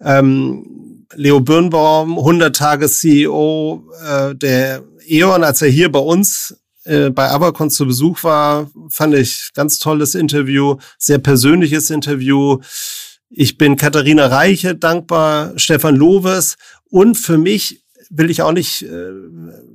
Ähm, 0.02 1.08
Leo 1.16 1.40
Birnbaum, 1.42 2.18
100 2.18 2.56
Tage 2.56 2.88
CEO 2.88 3.84
äh, 4.06 4.36
der 4.36 4.84
E.ON, 5.08 5.44
als 5.44 5.62
er 5.62 5.70
hier 5.70 5.92
bei 5.92 6.00
uns 6.00 6.61
bei 6.84 7.30
Avacon 7.30 7.70
zu 7.70 7.86
Besuch 7.86 8.24
war, 8.24 8.70
fand 8.90 9.14
ich 9.14 9.52
ganz 9.54 9.80
tolles 9.80 10.16
Interview, 10.16 10.78
sehr 10.98 11.20
persönliches 11.20 11.90
Interview. 11.90 12.60
Ich 13.30 13.58
bin 13.58 13.78
Katharina 13.78 14.26
Reiche 14.26 14.76
dankbar, 14.76 15.54
Stefan 15.58 15.96
Loves 15.96 16.56
und 16.90 17.16
für 17.16 17.38
mich 17.38 17.82
will 18.14 18.30
ich 18.30 18.42
auch 18.42 18.52
nicht 18.52 18.84
äh, 18.84 19.12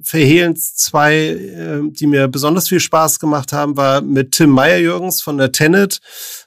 verhehlen, 0.02 0.56
zwei, 0.56 1.14
äh, 1.16 1.80
die 1.90 2.06
mir 2.06 2.28
besonders 2.28 2.68
viel 2.68 2.80
Spaß 2.80 3.18
gemacht 3.18 3.52
haben, 3.52 3.76
war 3.76 4.02
mit 4.02 4.32
Tim 4.32 4.50
Meyer-Jürgens 4.50 5.22
von 5.22 5.38
der 5.38 5.52
Tenet, 5.52 6.00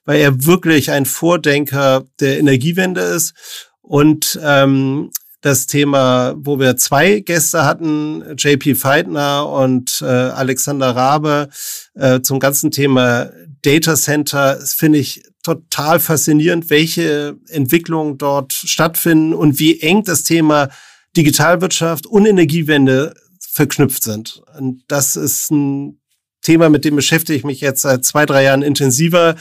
weil 0.05 0.19
er 0.21 0.45
wirklich 0.45 0.91
ein 0.91 1.05
Vordenker 1.05 2.05
der 2.19 2.39
Energiewende 2.39 3.01
ist 3.01 3.33
und 3.81 4.39
ähm, 4.43 5.09
das 5.41 5.65
Thema, 5.67 6.35
wo 6.37 6.59
wir 6.59 6.75
zwei 6.75 7.21
Gäste 7.21 7.65
hatten, 7.65 8.23
JP 8.37 8.75
Feitner 8.75 9.47
und 9.47 10.01
äh, 10.01 10.05
Alexander 10.05 10.95
Rabe, 10.95 11.49
äh, 11.95 12.21
zum 12.21 12.39
ganzen 12.39 12.71
Thema 12.71 13.29
Data 13.61 13.95
Center, 13.95 14.59
finde 14.65 14.99
ich 14.99 15.23
total 15.43 15.99
faszinierend, 15.99 16.69
welche 16.69 17.37
Entwicklungen 17.47 18.17
dort 18.17 18.51
stattfinden 18.53 19.33
und 19.33 19.59
wie 19.59 19.79
eng 19.79 20.03
das 20.03 20.23
Thema 20.23 20.69
Digitalwirtschaft 21.15 22.05
und 22.05 22.25
Energiewende 22.25 23.13
verknüpft 23.39 24.03
sind. 24.03 24.41
Und 24.57 24.83
das 24.87 25.15
ist 25.15 25.51
ein 25.51 25.99
Thema, 26.41 26.69
mit 26.69 26.85
dem 26.85 26.95
beschäftige 26.95 27.37
ich 27.37 27.43
mich 27.43 27.61
jetzt 27.61 27.81
seit 27.81 28.05
zwei, 28.05 28.25
drei 28.25 28.43
Jahren 28.43 28.61
intensiver. 28.61 29.35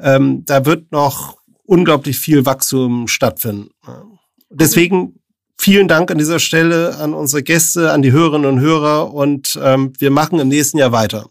Ähm, 0.00 0.44
da 0.44 0.64
wird 0.64 0.92
noch 0.92 1.38
unglaublich 1.64 2.18
viel 2.18 2.44
Wachstum 2.44 3.08
stattfinden. 3.08 3.70
Deswegen 4.52 5.20
vielen 5.58 5.88
Dank 5.88 6.10
an 6.10 6.18
dieser 6.18 6.38
Stelle 6.38 6.96
an 6.98 7.14
unsere 7.14 7.42
Gäste, 7.42 7.92
an 7.92 8.02
die 8.02 8.12
Hörerinnen 8.12 8.48
und 8.48 8.60
Hörer 8.60 9.12
und 9.12 9.58
ähm, 9.62 9.92
wir 9.98 10.10
machen 10.10 10.38
im 10.38 10.48
nächsten 10.48 10.78
Jahr 10.78 10.92
weiter. 10.92 11.26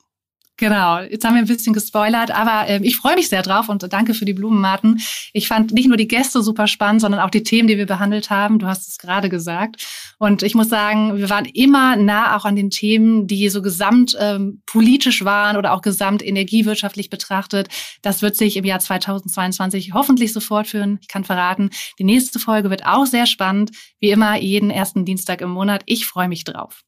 Genau, 0.61 0.99
jetzt 0.99 1.25
haben 1.25 1.33
wir 1.33 1.41
ein 1.41 1.47
bisschen 1.47 1.73
gespoilert, 1.73 2.29
aber 2.29 2.67
äh, 2.69 2.79
ich 2.83 2.95
freue 2.95 3.15
mich 3.15 3.29
sehr 3.29 3.41
drauf 3.41 3.67
und 3.67 3.91
danke 3.91 4.13
für 4.13 4.25
die 4.25 4.35
Blumen, 4.35 4.61
Martin. 4.61 5.01
Ich 5.33 5.47
fand 5.47 5.71
nicht 5.71 5.87
nur 5.87 5.97
die 5.97 6.07
Gäste 6.07 6.43
super 6.43 6.67
spannend, 6.67 7.01
sondern 7.01 7.19
auch 7.19 7.31
die 7.31 7.41
Themen, 7.41 7.67
die 7.67 7.79
wir 7.79 7.87
behandelt 7.87 8.29
haben. 8.29 8.59
Du 8.59 8.67
hast 8.67 8.87
es 8.87 8.99
gerade 8.99 9.27
gesagt. 9.27 9.83
Und 10.19 10.43
ich 10.43 10.53
muss 10.53 10.69
sagen, 10.69 11.17
wir 11.17 11.31
waren 11.31 11.45
immer 11.45 11.95
nah 11.95 12.37
auch 12.37 12.45
an 12.45 12.55
den 12.55 12.69
Themen, 12.69 13.25
die 13.25 13.49
so 13.49 13.63
gesamt 13.63 14.15
ähm, 14.19 14.61
politisch 14.67 15.25
waren 15.25 15.57
oder 15.57 15.73
auch 15.73 15.81
gesamt 15.81 16.23
energiewirtschaftlich 16.23 17.09
betrachtet. 17.09 17.67
Das 18.03 18.21
wird 18.21 18.35
sich 18.37 18.55
im 18.55 18.63
Jahr 18.63 18.79
2022 18.79 19.95
hoffentlich 19.95 20.31
so 20.31 20.41
fortführen. 20.41 20.99
Ich 21.01 21.07
kann 21.07 21.23
verraten, 21.23 21.71
die 21.97 22.03
nächste 22.03 22.37
Folge 22.37 22.69
wird 22.69 22.85
auch 22.85 23.07
sehr 23.07 23.25
spannend. 23.25 23.71
Wie 23.99 24.11
immer, 24.11 24.37
jeden 24.37 24.69
ersten 24.69 25.05
Dienstag 25.05 25.41
im 25.41 25.49
Monat. 25.49 25.81
Ich 25.87 26.05
freue 26.05 26.27
mich 26.27 26.43
drauf. 26.43 26.83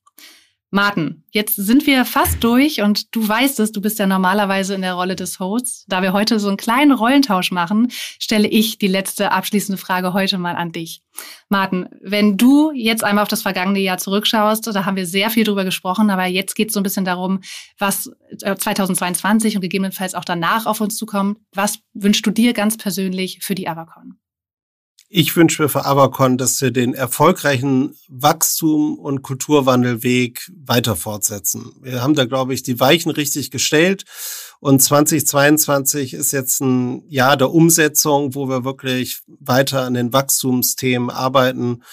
Martin, 0.73 1.23
jetzt 1.29 1.55
sind 1.55 1.85
wir 1.85 2.03
fast 2.03 2.43
durch 2.43 2.81
und 2.81 3.15
du 3.15 3.27
weißt 3.27 3.59
es, 3.59 3.71
du 3.71 3.79
bist 3.79 3.99
ja 3.99 4.07
normalerweise 4.07 4.73
in 4.73 4.81
der 4.81 4.95
Rolle 4.95 5.15
des 5.15 5.39
Hosts. 5.39 5.85
Da 5.87 6.01
wir 6.01 6.13
heute 6.13 6.39
so 6.39 6.47
einen 6.47 6.57
kleinen 6.57 6.91
Rollentausch 6.91 7.51
machen, 7.51 7.91
stelle 7.91 8.47
ich 8.47 8.79
die 8.79 8.87
letzte 8.87 9.31
abschließende 9.31 9.77
Frage 9.77 10.13
heute 10.13 10.39
mal 10.39 10.55
an 10.55 10.71
dich. 10.71 11.03
Martin, 11.47 11.89
wenn 12.01 12.37
du 12.37 12.71
jetzt 12.71 13.03
einmal 13.03 13.21
auf 13.21 13.27
das 13.27 13.43
vergangene 13.43 13.81
Jahr 13.81 13.99
zurückschaust, 13.99 14.65
da 14.65 14.83
haben 14.83 14.97
wir 14.97 15.05
sehr 15.05 15.29
viel 15.29 15.43
drüber 15.43 15.63
gesprochen, 15.63 16.09
aber 16.09 16.25
jetzt 16.25 16.55
geht 16.55 16.69
es 16.69 16.73
so 16.73 16.79
ein 16.79 16.83
bisschen 16.83 17.05
darum, 17.05 17.41
was 17.77 18.09
2022 18.39 19.53
äh, 19.53 19.57
und 19.57 19.61
gegebenenfalls 19.61 20.15
auch 20.15 20.25
danach 20.25 20.65
auf 20.65 20.81
uns 20.81 20.95
zukommt. 20.95 21.37
Was 21.53 21.77
wünschst 21.93 22.25
du 22.25 22.31
dir 22.31 22.53
ganz 22.53 22.77
persönlich 22.77 23.37
für 23.43 23.53
die 23.53 23.67
Avacon? 23.67 24.17
Ich 25.15 25.35
wünsche 25.35 25.61
mir 25.61 25.69
für 25.69 25.85
Avacon, 25.85 26.39
dass 26.39 26.59
wir 26.59 26.71
den 26.71 26.95
erfolgreichen 26.95 27.95
Wachstum- 28.07 28.97
und 28.97 29.21
Kulturwandelweg 29.21 30.51
weiter 30.65 30.95
fortsetzen. 30.95 31.71
Wir 31.83 32.01
haben 32.01 32.15
da, 32.15 32.25
glaube 32.25 32.55
ich, 32.55 32.63
die 32.63 32.79
Weichen 32.79 33.11
richtig 33.11 33.51
gestellt. 33.51 34.05
Und 34.59 34.81
2022 34.81 36.15
ist 36.15 36.31
jetzt 36.31 36.61
ein 36.61 37.07
Jahr 37.09 37.37
der 37.37 37.51
Umsetzung, 37.51 38.33
wo 38.33 38.49
wir 38.49 38.65
wirklich 38.65 39.21
weiter 39.27 39.83
an 39.83 39.93
den 39.93 40.13
Wachstumsthemen 40.13 41.11
arbeiten. 41.11 41.83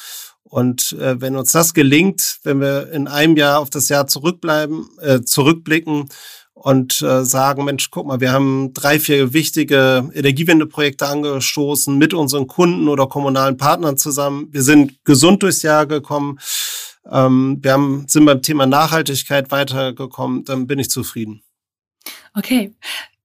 Und 0.42 0.92
äh, 0.92 1.20
wenn 1.20 1.36
uns 1.36 1.52
das 1.52 1.74
gelingt, 1.74 2.38
wenn 2.42 2.62
wir 2.62 2.90
in 2.90 3.06
einem 3.06 3.36
Jahr 3.36 3.58
auf 3.58 3.68
das 3.68 3.90
Jahr 3.90 4.06
zurückbleiben, 4.06 4.88
äh, 4.98 5.20
zurückblicken, 5.20 6.08
und 6.62 7.00
äh, 7.00 7.24
sagen, 7.24 7.64
Mensch, 7.64 7.90
guck 7.90 8.06
mal, 8.06 8.20
wir 8.20 8.32
haben 8.32 8.74
drei, 8.74 9.00
vier 9.00 9.32
wichtige 9.32 10.10
Energiewendeprojekte 10.12 11.06
angestoßen 11.06 11.96
mit 11.96 12.12
unseren 12.12 12.46
Kunden 12.48 12.88
oder 12.88 13.06
kommunalen 13.06 13.56
Partnern 13.56 13.96
zusammen. 13.96 14.48
Wir 14.50 14.62
sind 14.62 15.02
gesund 15.04 15.42
durchs 15.42 15.62
Jahr 15.62 15.86
gekommen. 15.86 16.38
Ähm, 17.10 17.58
wir 17.62 17.72
haben, 17.72 18.04
sind 18.08 18.26
beim 18.26 18.42
Thema 18.42 18.66
Nachhaltigkeit 18.66 19.50
weitergekommen. 19.50 20.44
Dann 20.44 20.66
bin 20.66 20.78
ich 20.78 20.90
zufrieden. 20.90 21.42
Okay. 22.34 22.74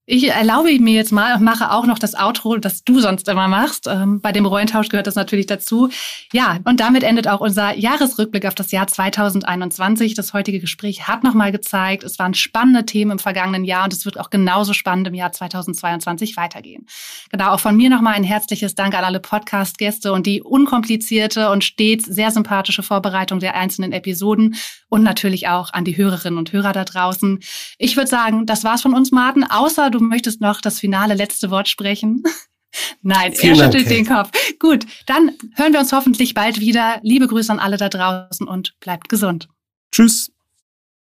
Ich 0.08 0.30
erlaube 0.30 0.78
mir 0.80 0.94
jetzt 0.94 1.12
mal 1.12 1.36
und 1.36 1.42
mache 1.42 1.72
auch 1.72 1.88
noch 1.88 1.98
das 1.98 2.14
Outro, 2.14 2.58
das 2.58 2.84
du 2.84 3.00
sonst 3.00 3.28
immer 3.28 3.48
machst. 3.48 3.88
Ähm, 3.88 4.22
bei 4.22 4.32
dem 4.32 4.46
Rollentausch 4.46 4.90
gehört 4.90 5.08
das 5.08 5.16
natürlich 5.16 5.48
dazu. 5.48 5.90
Ja, 6.32 6.60
und 6.64 6.80
damit 6.80 7.02
endet 7.02 7.28
auch 7.28 7.40
unser 7.40 7.76
Jahresrückblick 7.76 8.46
auf 8.46 8.54
das 8.54 8.72
Jahr 8.72 8.86
2021. 8.86 10.14
Das 10.14 10.34
heutige 10.34 10.60
Gespräch 10.60 11.08
hat 11.08 11.24
nochmal 11.24 11.52
gezeigt, 11.52 12.04
es 12.04 12.20
waren 12.20 12.36
spannende 12.36 12.86
Themen 12.86 13.12
im 13.12 13.20
vergangenen 13.20 13.64
Jahr 13.64 13.86
und 13.86 13.94
es 13.94 14.06
wird 14.06 14.20
auch 14.20 14.30
genauso 14.30 14.74
spannend 14.74 15.08
im 15.08 15.16
Jahr 15.16 15.32
2022 15.32 16.38
weitergehen. 16.38 16.86
Genau, 17.32 17.50
auch 17.50 17.60
von 17.60 17.76
mir 17.76 17.90
nochmal 17.90 18.14
ein 18.14 18.24
herzliches 18.24 18.76
Dank 18.76 18.94
an 18.94 19.06
alle 19.06 19.20
Podcast-Gäste 19.20 20.14
und 20.14 20.28
die 20.28 20.44
unkomplizierte 20.44 21.50
und 21.50 21.64
stets 21.64 22.06
sehr 22.06 22.30
sympathische 22.30 22.84
Vorbereitung 22.84 23.40
der 23.40 23.56
einzelnen 23.56 23.92
Episoden 23.92 24.56
und 24.96 25.04
natürlich 25.04 25.50
auch 25.50 25.74
an 25.74 25.84
die 25.84 25.98
Hörerinnen 25.98 26.40
und 26.40 26.54
Hörer 26.54 26.72
da 26.72 26.86
draußen. 26.86 27.40
Ich 27.78 27.98
würde 27.98 28.10
sagen, 28.10 28.46
das 28.46 28.64
war's 28.64 28.82
von 28.82 28.94
uns, 28.94 29.12
Martin, 29.12 29.44
außer 29.44 29.92
du 29.92 30.00
möchtest 30.00 30.40
noch 30.40 30.62
das 30.62 30.80
finale 30.80 31.14
letzte 31.14 31.52
Wort 31.52 31.68
sprechen. 31.68 32.24
Nein, 33.02 33.34
Vielen 33.34 33.60
er 33.60 33.66
schüttelt 33.66 33.86
Dank, 33.86 33.96
den 33.96 34.06
Kopf. 34.08 34.32
Gut, 34.58 34.86
dann 35.06 35.32
hören 35.56 35.74
wir 35.74 35.82
uns 35.82 35.92
hoffentlich 35.92 36.34
bald 36.34 36.62
wieder. 36.62 37.00
Liebe 37.04 37.28
Grüße 37.28 37.52
an 37.52 37.60
alle 37.60 37.78
da 37.78 37.90
draußen 37.90 38.48
und 38.48 38.80
bleibt 38.80 39.10
gesund. 39.10 39.50
Tschüss. 39.92 40.32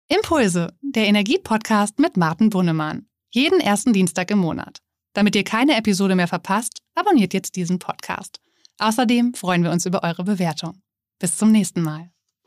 Impulse, 0.09 0.75
der 0.83 1.07
Energiepodcast 1.07 2.01
mit 2.01 2.17
Martin 2.17 2.51
Bunnemann. 2.51 3.07
Jeden 3.31 3.61
ersten 3.61 3.93
Dienstag 3.93 4.31
im 4.33 4.39
Monat. 4.39 4.79
Damit 5.15 5.37
ihr 5.37 5.45
keine 5.45 5.77
Episode 5.77 6.17
mehr 6.17 6.29
verpasst, 6.29 6.81
abonniert 6.97 7.33
jetzt 7.33 7.55
diesen 7.55 7.79
Podcast. 7.79 8.41
Außerdem 8.79 9.35
freuen 9.35 9.63
wir 9.63 9.71
uns 9.71 9.87
über 9.87 10.03
eure 10.03 10.25
Bewertung. 10.25 10.83
Bis 11.21 11.39
zum 11.39 11.53
nächsten 11.53 11.83
Mal. 11.83 12.14